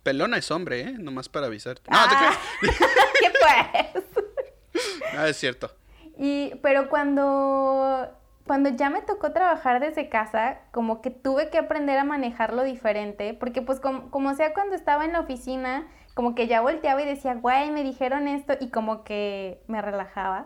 [0.03, 0.95] Pelona es hombre, ¿eh?
[0.97, 1.89] Nomás para avisarte.
[1.91, 4.05] No, ah, ¿Qué pues?
[5.17, 5.69] Ah, es cierto.
[6.21, 8.07] Y, pero cuando,
[8.45, 13.33] cuando ya me tocó trabajar desde casa, como que tuve que aprender a manejarlo diferente,
[13.33, 17.33] porque pues como, sea cuando estaba en la oficina, como que ya volteaba y decía,
[17.33, 20.45] güey, me dijeron esto, y como que me relajaba.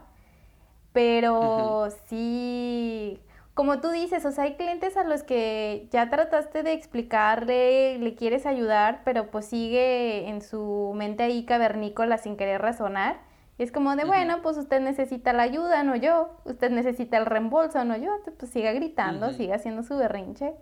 [0.93, 3.19] Pero sí,
[3.53, 8.15] como tú dices, o sea, hay clientes a los que ya trataste de explicarle, le
[8.15, 13.35] quieres ayudar, pero pues sigue en su mente ahí cavernícola sin querer razonar.
[13.58, 16.38] Y es como de, bueno, pues usted necesita la ayuda, no yo.
[16.43, 18.12] Usted necesita el reembolso, no yo.
[18.38, 20.53] Pues siga gritando, siga haciendo su berrinche.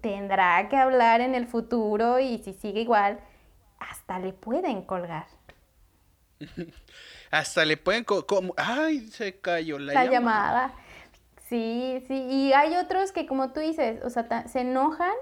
[0.00, 3.20] Tendrá que hablar en el futuro y si sigue igual,
[3.78, 5.26] hasta le pueden colgar.
[7.30, 8.04] hasta le pueden...
[8.04, 10.72] como Ay, se cayó la, la llamada.
[11.48, 15.12] Sí, sí, y hay otros que como tú dices, o sea, se enojan,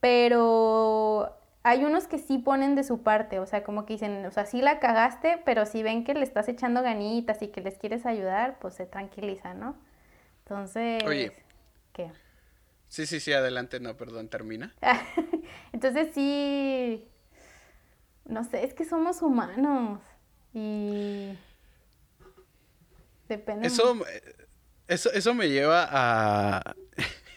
[0.00, 1.37] pero
[1.68, 4.46] hay unos que sí ponen de su parte, o sea, como que dicen, o sea,
[4.46, 8.06] sí la cagaste, pero si ven que le estás echando ganitas y que les quieres
[8.06, 9.76] ayudar, pues se tranquilizan, ¿no?
[10.44, 11.30] Entonces, Oye.
[11.92, 12.10] ¿qué?
[12.88, 14.74] Sí, sí, sí, adelante, no, perdón, termina.
[15.72, 17.06] Entonces sí,
[18.24, 20.00] no sé, es que somos humanos
[20.54, 21.36] y
[23.28, 23.66] depende.
[23.66, 23.94] Eso,
[24.86, 26.74] eso, eso me lleva a...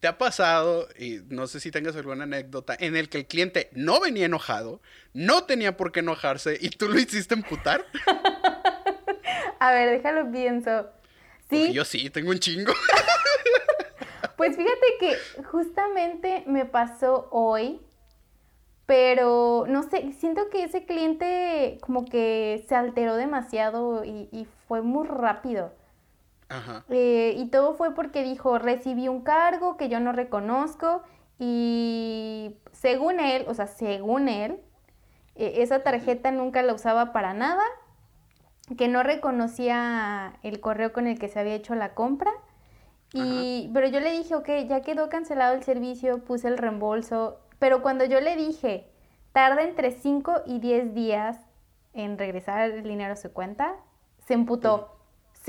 [0.00, 3.68] ¿Te ha pasado, y no sé si tengas alguna anécdota, en el que el cliente
[3.72, 4.80] no venía enojado,
[5.12, 7.84] no tenía por qué enojarse y tú lo hiciste emputar?
[9.60, 10.88] a ver, déjalo pienso.
[11.50, 11.74] Sí.
[11.74, 12.72] yo sí, tengo un chingo.
[14.38, 17.82] pues fíjate que justamente me pasó hoy,
[18.86, 24.80] pero no sé, siento que ese cliente como que se alteró demasiado y, y fue
[24.80, 25.74] muy rápido.
[26.88, 31.02] Eh, y todo fue porque dijo, recibí un cargo que yo no reconozco
[31.38, 34.60] y según él, o sea, según él,
[35.36, 37.62] e, esa tarjeta nunca la usaba para nada,
[38.76, 42.30] que no reconocía el correo con el que se había hecho la compra.
[43.12, 47.82] Y, pero yo le dije, ok, ya quedó cancelado el servicio, puse el reembolso, pero
[47.82, 48.88] cuando yo le dije,
[49.32, 51.38] tarda entre 5 y 10 días
[51.92, 53.74] en regresar el dinero a su cuenta,
[54.26, 54.99] se emputó.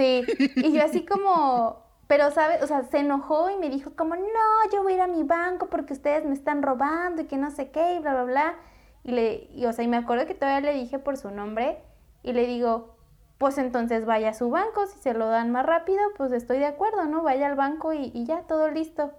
[0.02, 0.26] Sí,
[0.56, 4.72] y yo así como, pero sabes, o sea, se enojó y me dijo como, no,
[4.74, 7.52] yo voy a ir a mi banco porque ustedes me están robando y que no
[7.52, 8.56] sé qué y bla, bla, bla.
[9.04, 11.78] Y le, y, o sea, y me acuerdo que todavía le dije por su nombre
[12.24, 12.97] y le digo,
[13.38, 16.66] pues entonces vaya a su banco, si se lo dan más rápido, pues estoy de
[16.66, 17.22] acuerdo, ¿no?
[17.22, 19.12] Vaya al banco y, ya, todo listo.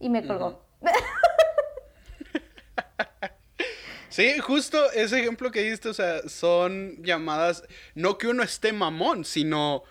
[0.00, 0.64] Y me colgó.
[4.08, 7.64] Sí, justo ese ejemplo que diste, o sea, son llamadas,
[7.96, 9.82] no que uno esté mamón, sino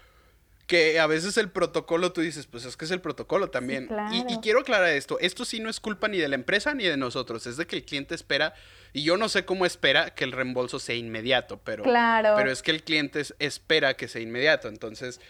[0.74, 3.90] que a veces el protocolo tú dices, pues es que es el protocolo también.
[4.12, 6.98] y, quiero aclarar esto, esto sí no es culpa ni de la empresa ni de
[6.98, 8.56] nosotros, es de que el cliente espera,
[8.92, 12.72] y yo no sé cómo espera que el reembolso sea inmediato, pero, pero es que
[12.72, 15.22] el cliente espera que sea inmediato, entonces...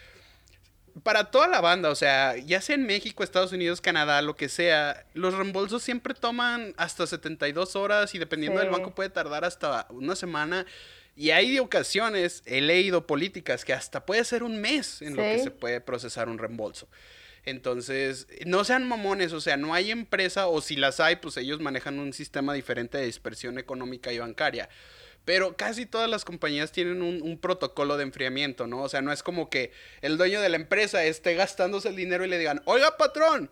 [1.01, 4.47] Para toda la banda, o sea, ya sea en México, Estados Unidos, Canadá, lo que
[4.47, 9.87] sea, los reembolsos siempre toman hasta 72 horas y dependiendo del banco puede tardar hasta
[9.89, 10.67] una semana.
[11.15, 15.39] Y hay ocasiones, he leído políticas que hasta puede ser un mes en lo que
[15.39, 16.87] se puede procesar un reembolso.
[17.45, 21.59] Entonces, no sean mamones, o sea, no hay empresa, o si las hay, pues ellos
[21.59, 24.69] manejan un sistema diferente de dispersión económica y bancaria.
[25.25, 28.81] Pero casi todas las compañías tienen un, un, protocolo de enfriamiento, ¿no?
[28.81, 32.25] O sea, no es como que el dueño de la empresa esté gastándose el dinero
[32.25, 33.49] y le digan, oiga patrón,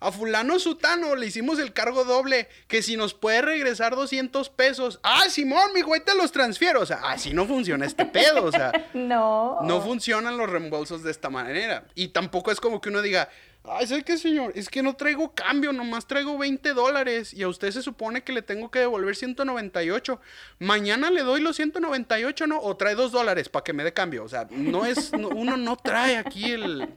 [0.00, 4.98] a fulano sutano le hicimos el cargo doble, que si nos puede regresar 200 pesos.
[5.02, 6.80] Ah, Simón, mi güey, te los transfiero.
[6.80, 8.44] O sea, así no funciona este pedo.
[8.44, 9.58] O sea, no.
[9.62, 11.84] No funcionan los reembolsos de esta manera.
[11.94, 13.28] Y tampoco es como que uno diga,
[13.64, 14.52] ay, ¿sabes qué, señor?
[14.54, 18.32] Es que no traigo cambio, nomás traigo 20 dólares y a usted se supone que
[18.32, 20.18] le tengo que devolver 198.
[20.60, 22.58] Mañana le doy los 198, ¿no?
[22.60, 24.24] O trae 2 dólares para que me dé cambio.
[24.24, 26.88] O sea, no es, uno no trae aquí el,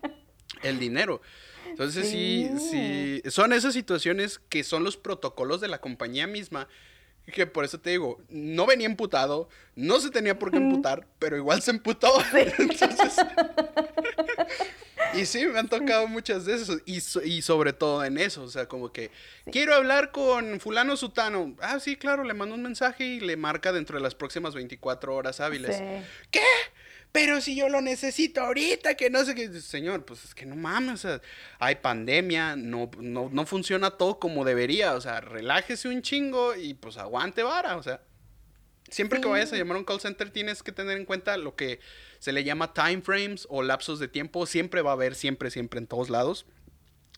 [0.62, 1.22] el dinero.
[1.74, 2.52] Entonces sí.
[2.70, 6.68] sí, son esas situaciones que son los protocolos de la compañía misma,
[7.34, 11.36] que por eso te digo, no venía emputado, no se tenía por qué emputar, pero
[11.36, 12.14] igual se emputó.
[12.60, 13.16] Entonces...
[15.16, 16.80] Y sí, me han tocado muchas de esas.
[16.86, 16.98] Y,
[17.28, 18.44] y sobre todo en eso.
[18.44, 19.12] O sea, como que
[19.52, 21.56] quiero hablar con fulano sutano.
[21.62, 25.16] Ah, sí, claro, le mando un mensaje y le marca dentro de las próximas 24
[25.16, 25.82] horas hábiles.
[26.32, 26.42] ¿Qué?
[27.14, 29.62] Pero si yo lo necesito ahorita, que no sé qué.
[29.62, 30.94] Señor, pues es que no mames.
[30.96, 31.22] O sea,
[31.60, 34.96] hay pandemia, no, no, no funciona todo como debería.
[34.96, 37.78] O sea, relájese un chingo y pues aguante vara.
[37.78, 38.02] O sea.
[38.90, 41.56] Siempre que vayas a llamar a un call center tienes que tener en cuenta lo
[41.56, 41.80] que
[42.20, 44.48] se le llama time frames o lapsos de tiempo.
[44.48, 46.48] Siempre va a haber, siempre, siempre en todos lados.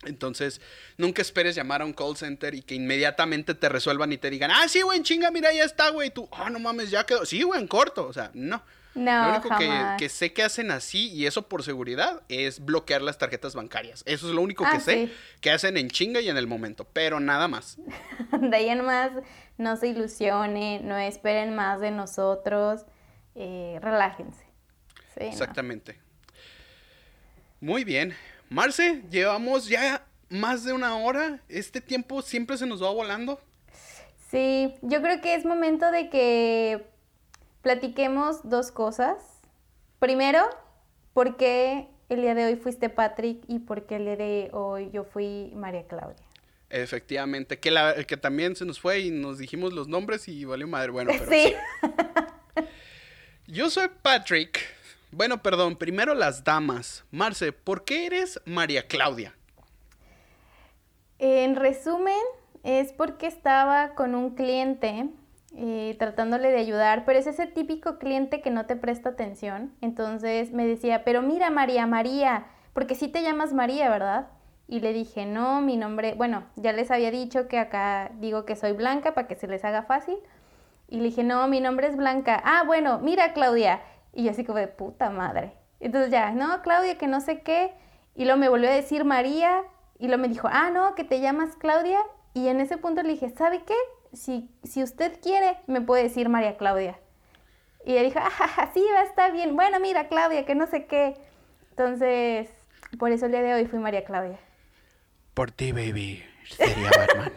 [0.03, 0.59] Entonces,
[0.97, 4.51] nunca esperes llamar a un call center y que inmediatamente te resuelvan y te digan,
[4.51, 6.09] ah, sí, güey, chinga, mira, ya está, güey.
[6.09, 7.25] Tú, ah, no mames, ya quedó.
[7.25, 8.05] Sí, güey, en corto.
[8.05, 8.61] O sea, no.
[8.95, 13.01] No, Lo único que, que, sé que hacen así, y eso por seguridad, es bloquear
[13.01, 14.03] las tarjetas bancarias.
[14.05, 16.87] Eso es lo único que ah, sé que hacen en chinga y en el momento,
[16.93, 17.77] pero nada más.
[18.39, 19.11] de ahí en más,
[19.57, 22.85] no se ilusione, no esperen más de nosotros,
[23.35, 24.45] eh, relájense.
[25.17, 25.99] Exactamente.
[27.59, 28.15] Muy bien.
[28.49, 31.39] Marce, llevamos ya más de una hora.
[31.49, 33.41] Este tiempo siempre se nos va volando.
[34.29, 36.85] Sí, yo creo que es momento de que
[37.65, 39.17] platiquemos dos cosas.
[39.97, 40.47] Primero,
[41.15, 44.91] ¿por qué el día de hoy fuiste Patrick y por qué el día de hoy
[44.93, 46.23] yo fui María Claudia?
[46.69, 50.67] Efectivamente, que, la, que también se nos fue y nos dijimos los nombres y valió
[50.67, 50.91] madre.
[50.91, 51.55] Bueno, pero sí.
[53.47, 54.59] Yo soy Patrick.
[55.09, 57.03] Bueno, perdón, primero las damas.
[57.09, 59.35] Marce, ¿por qué eres María Claudia?
[61.17, 62.21] En resumen,
[62.61, 65.09] es porque estaba con un cliente
[65.57, 69.73] eh, tratándole de ayudar, pero es ese típico cliente que no te presta atención.
[69.81, 74.27] Entonces me decía, pero mira María, María, porque sí te llamas María, ¿verdad?
[74.67, 78.55] Y le dije, no, mi nombre, bueno, ya les había dicho que acá digo que
[78.55, 80.17] soy Blanca para que se les haga fácil.
[80.87, 82.41] Y le dije, no, mi nombre es Blanca.
[82.43, 83.81] Ah, bueno, mira Claudia.
[84.13, 85.53] Y yo así como de puta madre.
[85.79, 87.73] Entonces ya, no, Claudia, que no sé qué.
[88.15, 89.63] Y luego me volvió a decir María.
[89.99, 91.99] Y luego me dijo, ah, no, que te llamas Claudia.
[92.33, 93.75] Y en ese punto le dije, ¿sabe qué?
[94.15, 96.99] Si, si usted quiere, me puede decir María Claudia.
[97.85, 99.55] Y ella dijo, ah, sí, va a estar bien.
[99.55, 101.15] Bueno, mira, Claudia, que no sé qué.
[101.71, 102.49] Entonces,
[102.97, 104.39] por eso el día de hoy fui María Claudia.
[105.33, 107.33] Por ti, baby, sería Batman.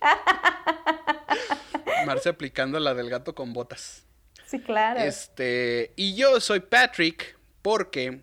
[2.06, 4.06] Marce aplicando la del gato con botas.
[4.46, 5.00] Sí, claro.
[5.00, 8.22] Este, y yo soy Patrick porque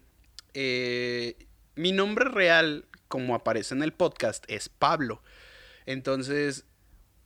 [0.53, 5.21] eh, mi nombre real, como aparece en el podcast, es Pablo.
[5.85, 6.65] Entonces,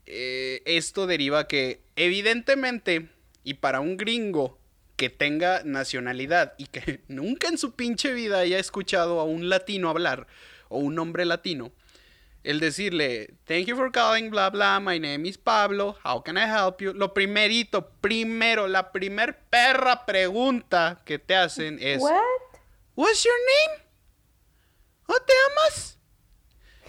[0.06, 3.10] eh, esto deriva que evidentemente,
[3.43, 4.60] y para un gringo
[4.95, 9.89] que tenga nacionalidad y que nunca en su pinche vida haya escuchado a un latino
[9.89, 10.28] hablar
[10.70, 11.72] o un hombre latino,
[12.43, 16.45] el decirle, thank you for calling, bla, bla, my name is Pablo, how can I
[16.45, 16.93] help you?
[16.93, 22.22] Lo primerito, primero, la primer perra pregunta que te hacen es, What?
[22.95, 23.34] What's your
[23.68, 23.84] name?
[25.08, 25.97] ¿O te amas?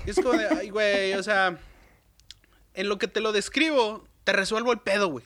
[0.05, 1.59] Y es como de, ay, güey, o sea,
[2.75, 5.25] en lo que te lo describo, te resuelvo el pedo, güey.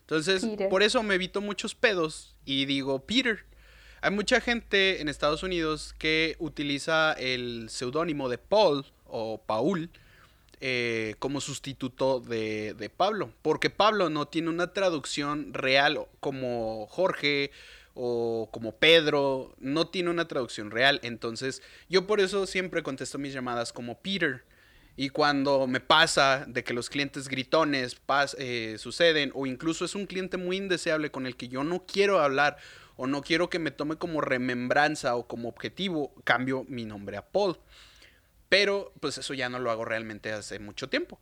[0.00, 3.44] Entonces, por eso me evito muchos pedos y digo Peter.
[4.02, 9.90] Hay mucha gente en Estados Unidos que utiliza el seudónimo de Paul o Paul
[10.60, 17.50] eh, como sustituto de, de, Pablo, porque Pablo no tiene una traducción real como Jorge
[17.94, 21.00] o como Pedro, no tiene una traducción real.
[21.02, 24.44] Entonces, yo por eso siempre contesto mis llamadas como Peter.
[24.96, 28.00] Y cuando me pasa de que los clientes gritones
[28.38, 32.20] eh, suceden, o incluso es un cliente muy indeseable con el que yo no quiero
[32.20, 32.56] hablar,
[32.96, 37.26] o no quiero que me tome como remembranza o como objetivo, cambio mi nombre a
[37.26, 37.58] Paul.
[38.48, 41.18] Pero pues eso ya no lo hago realmente hace mucho tiempo.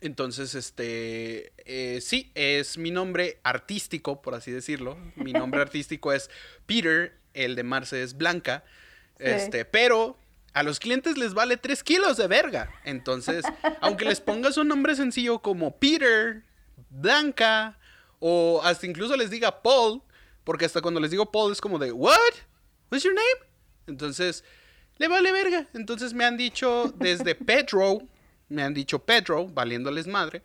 [0.00, 4.98] Entonces, este, eh, sí, es mi nombre artístico, por así decirlo.
[5.14, 6.30] Mi nombre artístico es
[6.66, 8.64] Peter, el de Marce es Blanca.
[9.18, 10.16] Este, pero
[10.52, 12.70] a los clientes les vale 3 kilos de verga.
[12.84, 13.44] Entonces,
[13.80, 16.42] aunque les pongas un nombre sencillo como Peter,
[16.90, 17.78] Blanca,
[18.20, 20.02] o hasta incluso les diga Paul,
[20.44, 22.16] porque hasta cuando les digo Paul es como de, ¿What?
[22.90, 23.50] What's your name?
[23.86, 24.44] Entonces,
[24.98, 25.66] le vale verga.
[25.74, 28.02] Entonces me han dicho desde Pedro,
[28.48, 30.42] me han dicho Pedro, valiéndoles madre,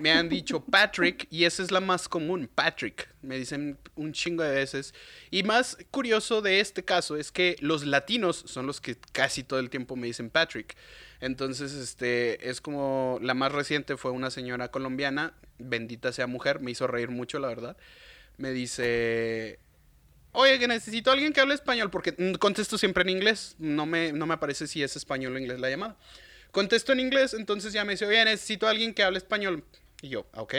[0.00, 3.08] me han dicho Patrick y esa es la más común, Patrick.
[3.22, 4.94] Me dicen un chingo de veces.
[5.30, 9.60] Y más curioso de este caso es que los latinos son los que casi todo
[9.60, 10.76] el tiempo me dicen Patrick.
[11.20, 16.70] Entonces, este, es como la más reciente fue una señora colombiana, bendita sea mujer, me
[16.70, 17.76] hizo reír mucho, la verdad.
[18.38, 19.58] Me dice,
[20.32, 24.12] oye, que necesito a alguien que hable español, porque contesto siempre en inglés, no me,
[24.12, 25.96] no me aparece si es español o inglés la llamada.
[26.52, 29.62] Contesto en inglés, entonces ya me dice, oye, necesito a alguien que hable español.
[30.02, 30.54] Y yo, ok,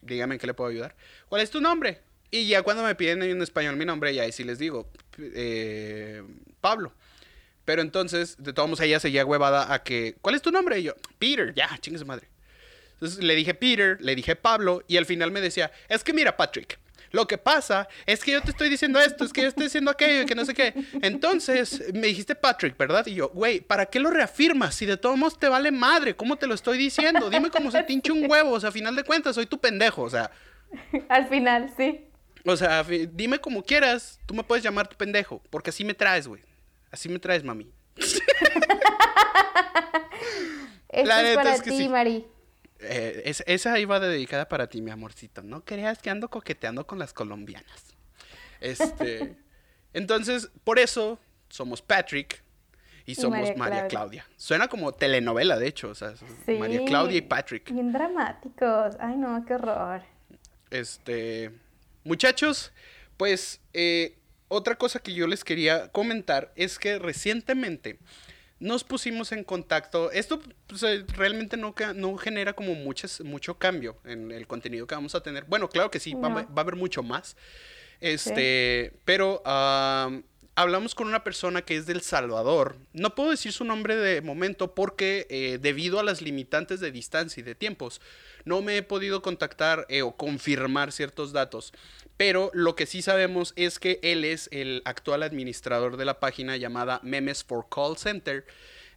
[0.00, 0.94] dígame en qué le puedo ayudar.
[1.28, 2.00] ¿Cuál es tu nombre?
[2.30, 6.22] Y ya cuando me piden en español mi nombre, ya ahí sí les digo, eh,
[6.60, 6.92] Pablo.
[7.64, 10.78] Pero entonces, de todos modos, ella seguía huevada a que, ¿cuál es tu nombre?
[10.78, 12.28] Y yo, Peter, ya, chingue su madre.
[12.94, 16.36] Entonces le dije Peter, le dije Pablo, y al final me decía, es que mira,
[16.36, 16.78] Patrick,
[17.10, 19.90] lo que pasa es que yo te estoy diciendo esto, es que yo estoy diciendo
[19.90, 20.74] aquello, y que no sé qué.
[21.02, 23.06] Entonces, me dijiste Patrick, ¿verdad?
[23.06, 24.74] Y yo, güey, ¿para qué lo reafirmas?
[24.74, 27.30] Si de todos modos te vale madre, ¿cómo te lo estoy diciendo?
[27.30, 30.02] Dime cómo se te un huevo, o sea, a final de cuentas, soy tu pendejo,
[30.02, 30.30] o sea.
[31.08, 32.06] Al final, sí.
[32.44, 36.28] O sea, dime como quieras, tú me puedes llamar tu pendejo, porque así me traes,
[36.28, 36.42] güey.
[36.90, 37.72] Así me traes, mami.
[40.88, 42.24] Esto es para ti, Mari.
[42.80, 45.42] Eh, esa iba dedicada para ti, mi amorcito.
[45.42, 47.94] No creas que ando coqueteando con las colombianas.
[48.60, 49.36] Este,
[49.92, 52.42] entonces, por eso somos Patrick
[53.06, 54.26] y somos María, Claudia.
[54.36, 55.90] Suena como telenovela, de hecho.
[55.90, 56.14] O sea,
[56.58, 57.72] María Claudia y Patrick.
[57.72, 58.96] Bien dramáticos.
[58.98, 60.02] Ay, no, qué horror.
[60.70, 61.52] Este,
[62.04, 62.72] muchachos,
[63.16, 67.98] pues eh, otra cosa que yo les quería comentar es que recientemente
[68.58, 70.10] nos pusimos en contacto.
[70.10, 74.94] Esto pues, eh, realmente no, no genera como muchas, mucho cambio en el contenido que
[74.94, 75.44] vamos a tener.
[75.44, 77.36] Bueno, claro que sí, va, a haber mucho más.
[78.00, 79.42] Este, pero
[80.56, 82.76] hablamos con una persona que es del Salvador.
[82.92, 87.40] No puedo decir su nombre de momento porque eh, debido a las limitantes de distancia
[87.40, 88.00] y de tiempos,
[88.44, 91.72] no me he podido contactar eh, o confirmar ciertos datos.
[92.16, 96.56] Pero lo que sí sabemos es que él es el actual administrador de la página
[96.56, 98.46] llamada Memes for Call Center.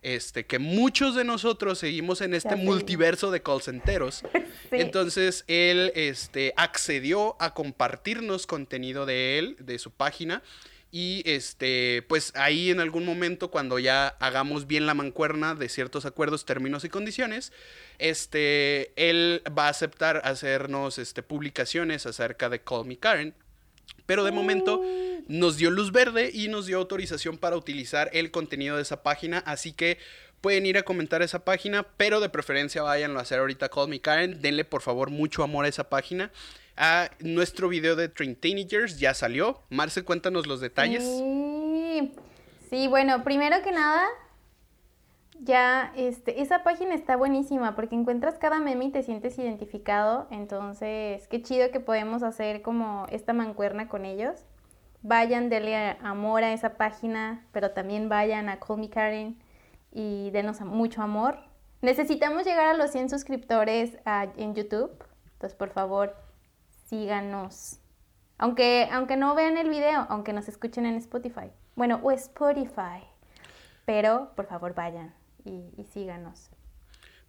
[0.02, 4.24] Este, que muchos de nosotros seguimos en este multiverso de call centeros.
[4.72, 10.42] Entonces, él este, accedió a compartirnos contenido de él, de su página.
[10.92, 16.06] Y este, pues ahí en algún momento, cuando ya hagamos bien la mancuerna de ciertos
[16.06, 17.54] acuerdos, términos y condiciones,
[18.00, 23.36] este, él va a aceptar hacernos este, publicaciones acerca de Call Me Karen.
[24.06, 24.82] Pero de momento
[25.28, 29.40] nos dio luz verde y nos dio autorización para utilizar el contenido de esa página.
[29.40, 30.00] Así que
[30.42, 34.02] pueden ir a comentar esa página, pero de preferencia váyanlo a hacer ahorita Call Me
[34.02, 34.42] Karen.
[34.42, 36.32] Denle por favor mucho amor a esa página.
[37.20, 39.62] Nuestro video de Train Teenagers ya salió.
[39.70, 41.04] Marce, cuéntanos los detalles.
[41.04, 42.14] Sí.
[42.70, 44.08] sí, bueno, primero que nada,
[45.42, 50.28] ya, este, esa página está buenísima porque encuentras cada meme y te sientes identificado.
[50.32, 54.46] Entonces, qué chido que podemos hacer como esta mancuerna con ellos.
[55.02, 59.38] Vayan, denle amor a esa página, pero también vayan a Call Me Karen
[59.92, 61.40] y denos mucho amor.
[61.82, 63.98] Necesitamos llegar a los 100 suscriptores
[64.36, 64.92] en YouTube.
[65.34, 66.29] Entonces, por favor,
[66.90, 67.80] síganos.
[68.38, 71.52] Aunque, aunque no vean el video, aunque nos escuchen en Spotify.
[71.76, 73.04] Bueno, o Spotify.
[73.86, 75.14] Pero, por favor, vayan
[75.46, 76.50] y, síganos.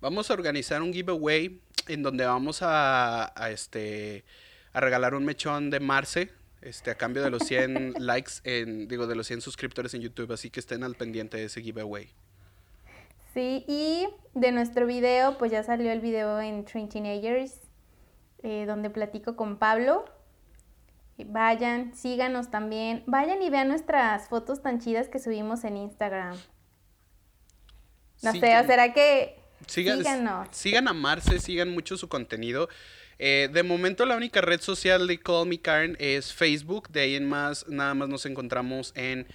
[0.01, 4.25] Vamos a organizar un giveaway en donde vamos a, este,
[4.73, 6.31] a regalar un mechón de Marce
[6.63, 10.33] este, a cambio de los 100 likes, en, digo, de los 100 suscriptores en YouTube,
[10.33, 12.11] así que estén al pendiente de ese giveaway.
[13.33, 17.70] Sí, y de nuestro video, pues ya salió el video en Train Teenagers,
[18.43, 20.05] eh, donde platico con Pablo.
[21.27, 23.03] Vayan, síganos también.
[23.07, 26.37] Vayan y vean nuestras fotos tan chidas que subimos en Instagram.
[28.23, 30.03] No sé, ¿o será que sigan,
[30.51, 32.69] Sigan a Marce, sigan mucho su contenido.
[33.19, 36.89] Eh, de momento la única red social de Call Me Karen es Facebook.
[36.89, 39.27] De ahí en más, nada más nos encontramos en...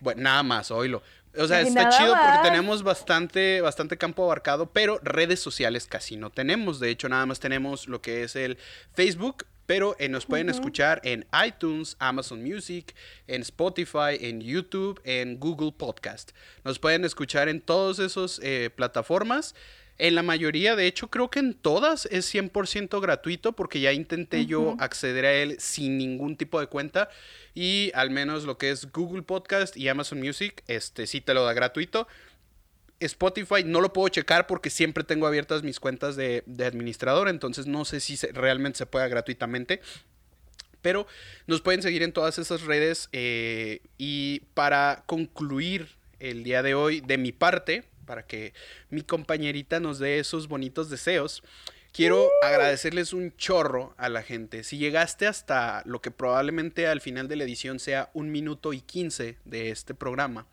[0.00, 1.02] Bueno, nada más, oílo.
[1.36, 6.30] O sea, está chido porque tenemos bastante, bastante campo abarcado, pero redes sociales casi no
[6.30, 6.78] tenemos.
[6.78, 8.58] De hecho, nada más tenemos lo que es el
[8.92, 12.94] Facebook, pero eh, nos pueden escuchar en iTunes, Amazon Music,
[13.26, 16.32] en Spotify, en YouTube, en Google Podcast.
[16.64, 19.54] Nos pueden escuchar en todas esas eh, plataformas.
[20.02, 24.46] En la mayoría, de hecho, creo que en todas es 100% gratuito porque ya intenté
[24.46, 27.08] yo acceder a él sin ningún tipo de cuenta
[27.54, 31.44] y al menos lo que es Google Podcast y Amazon Music, este sí te lo
[31.44, 32.08] da gratuito.
[32.98, 37.84] Spotify no lo puedo checar porque siempre tengo abiertas mis cuentas de, administrador, entonces no
[37.84, 39.80] sé si realmente se pueda gratuitamente.
[40.80, 41.06] Pero
[41.46, 47.02] nos pueden seguir en todas esas redes eh, y para concluir el día de hoy
[47.02, 48.52] de mi parte, para que
[48.90, 51.42] mi compañerita nos dé esos bonitos deseos,
[51.92, 54.64] quiero agradecerles un chorro a la gente.
[54.64, 58.80] Si llegaste hasta lo que probablemente al final de la edición sea un minuto y
[58.80, 60.46] quince de este programa,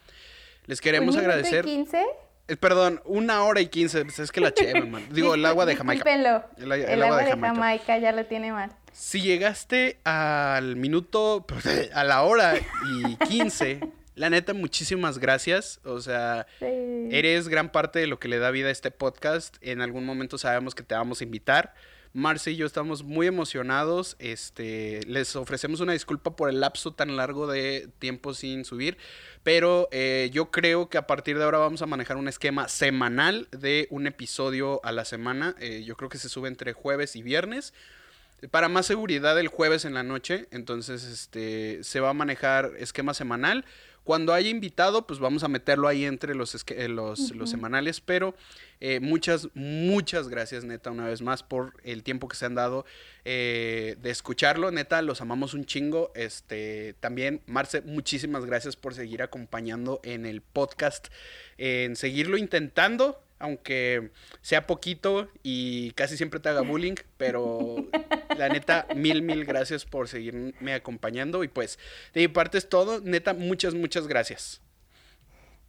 [0.65, 1.65] les queremos ¿Un agradecer.
[1.65, 2.05] ¿Y quince?
[2.49, 4.03] Eh, perdón, una hora y quince.
[4.03, 5.07] Pues, es que la cheve, man.
[5.11, 6.11] Digo, el agua de Jamaica.
[6.11, 7.97] El, el, agua, de, Jamaica.
[7.99, 8.71] ya lo tiene mal.
[8.91, 11.45] Si llegaste al minuto,
[11.93, 13.79] a la hora y quince,
[14.19, 15.79] la neta, muchísimas gracias.
[15.85, 19.55] O sea, eres gran parte de lo que le da vida a este podcast.
[19.61, 21.73] En algún momento sabemos que te vamos a invitar.
[22.11, 24.17] Marce y yo estamos muy emocionados.
[24.19, 28.97] Este, les ofrecemos una disculpa por el lapso tan largo de tiempo sin subir.
[29.43, 33.47] Pero eh, yo creo que a partir de ahora vamos a manejar un esquema semanal
[33.51, 35.55] de un episodio a la semana.
[35.61, 37.73] Eh, yo creo que se sube entre jueves y viernes.
[38.51, 40.49] Para más seguridad el jueves en la noche.
[40.51, 43.63] Entonces, este, se va a manejar esquema semanal.
[44.09, 48.33] Cuando haya invitado, pues vamos a meterlo ahí entre los, eh, los, los semanales, pero
[48.79, 52.87] eh, muchas, muchas gracias, neta, una vez más por el tiempo que se han dado
[53.23, 56.11] eh, de escucharlo, neta, los amamos un chingo.
[56.15, 61.09] Este, también, Marce, muchísimas gracias por seguir acompañando en el podcast,
[61.59, 64.11] en seguirlo intentando aunque
[64.41, 67.75] sea poquito y casi siempre te haga bullying, pero
[68.37, 71.79] la neta, mil, mil gracias por seguirme acompañando y pues
[72.13, 74.61] de mi parte es todo, neta, muchas, muchas gracias.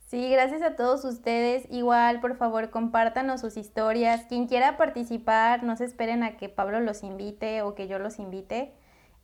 [0.09, 1.67] Sí, gracias a todos ustedes.
[1.71, 4.27] Igual, por favor, compártanos sus historias.
[4.29, 8.19] Quien quiera participar, no se esperen a que Pablo los invite o que yo los
[8.19, 8.73] invite.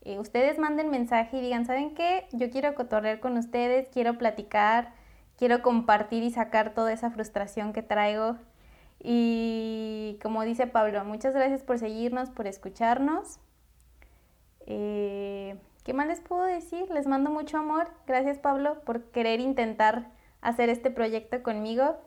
[0.03, 2.29] Eh, ustedes manden mensaje y digan, ¿saben qué?
[2.31, 4.95] Yo quiero cotorrear con ustedes, quiero platicar
[5.37, 8.37] quiero compartir y sacar toda esa frustración que traigo.
[9.03, 13.39] Y como dice Pablo, muchas gracias por seguirnos, por escucharnos.
[14.67, 16.91] Eh, ¿Qué más les puedo decir?
[16.91, 17.91] Les mando mucho amor.
[18.07, 20.11] Gracias Pablo por querer intentar
[20.41, 21.99] hacer este proyecto conmigo.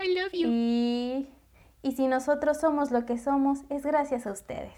[0.00, 0.48] I love you.
[0.48, 1.28] Y,
[1.82, 4.72] y si nosotros somos lo que somos, es gracias a ustedes.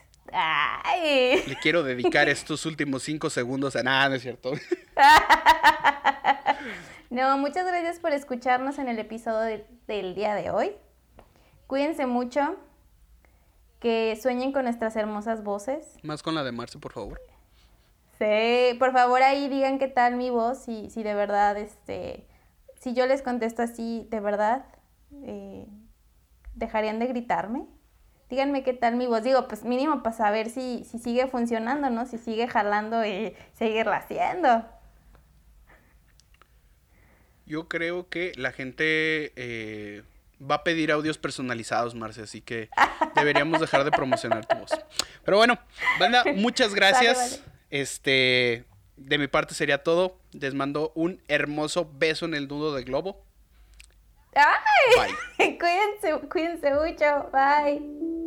[1.46, 4.52] Le quiero dedicar estos últimos cinco segundos a nada, ¿no es cierto?
[7.14, 10.72] No, muchas gracias por escucharnos en el episodio del día de hoy.
[11.68, 12.56] Cuídense mucho,
[13.78, 15.96] que sueñen con nuestras hermosas voces.
[16.02, 17.20] Más con la de Marce, por favor.
[18.18, 22.26] Sí, por favor ahí digan qué tal mi voz, si, si de verdad, este,
[22.80, 24.64] si yo les contesto así, de verdad,
[25.22, 25.68] eh,
[26.54, 27.68] ¿dejarían de gritarme?
[28.28, 29.22] Díganme qué tal mi voz.
[29.22, 32.06] Digo, pues mínimo para saber si, si sigue funcionando, ¿no?
[32.06, 34.64] Si sigue jalando y seguirla haciendo.
[37.46, 40.02] Yo creo que la gente eh,
[40.40, 42.70] va a pedir audios personalizados, Marce, así que
[43.14, 44.70] deberíamos dejar de promocionar tu voz.
[45.24, 45.58] Pero bueno,
[45.98, 47.42] banda, muchas gracias.
[47.70, 48.64] Este,
[48.96, 50.18] de mi parte sería todo.
[50.32, 53.24] Les mando un hermoso beso en el nudo de globo.
[54.34, 55.14] ¡Ay!
[55.38, 55.58] Bye.
[55.58, 57.30] cuídense, cuídense mucho.
[57.32, 58.23] Bye.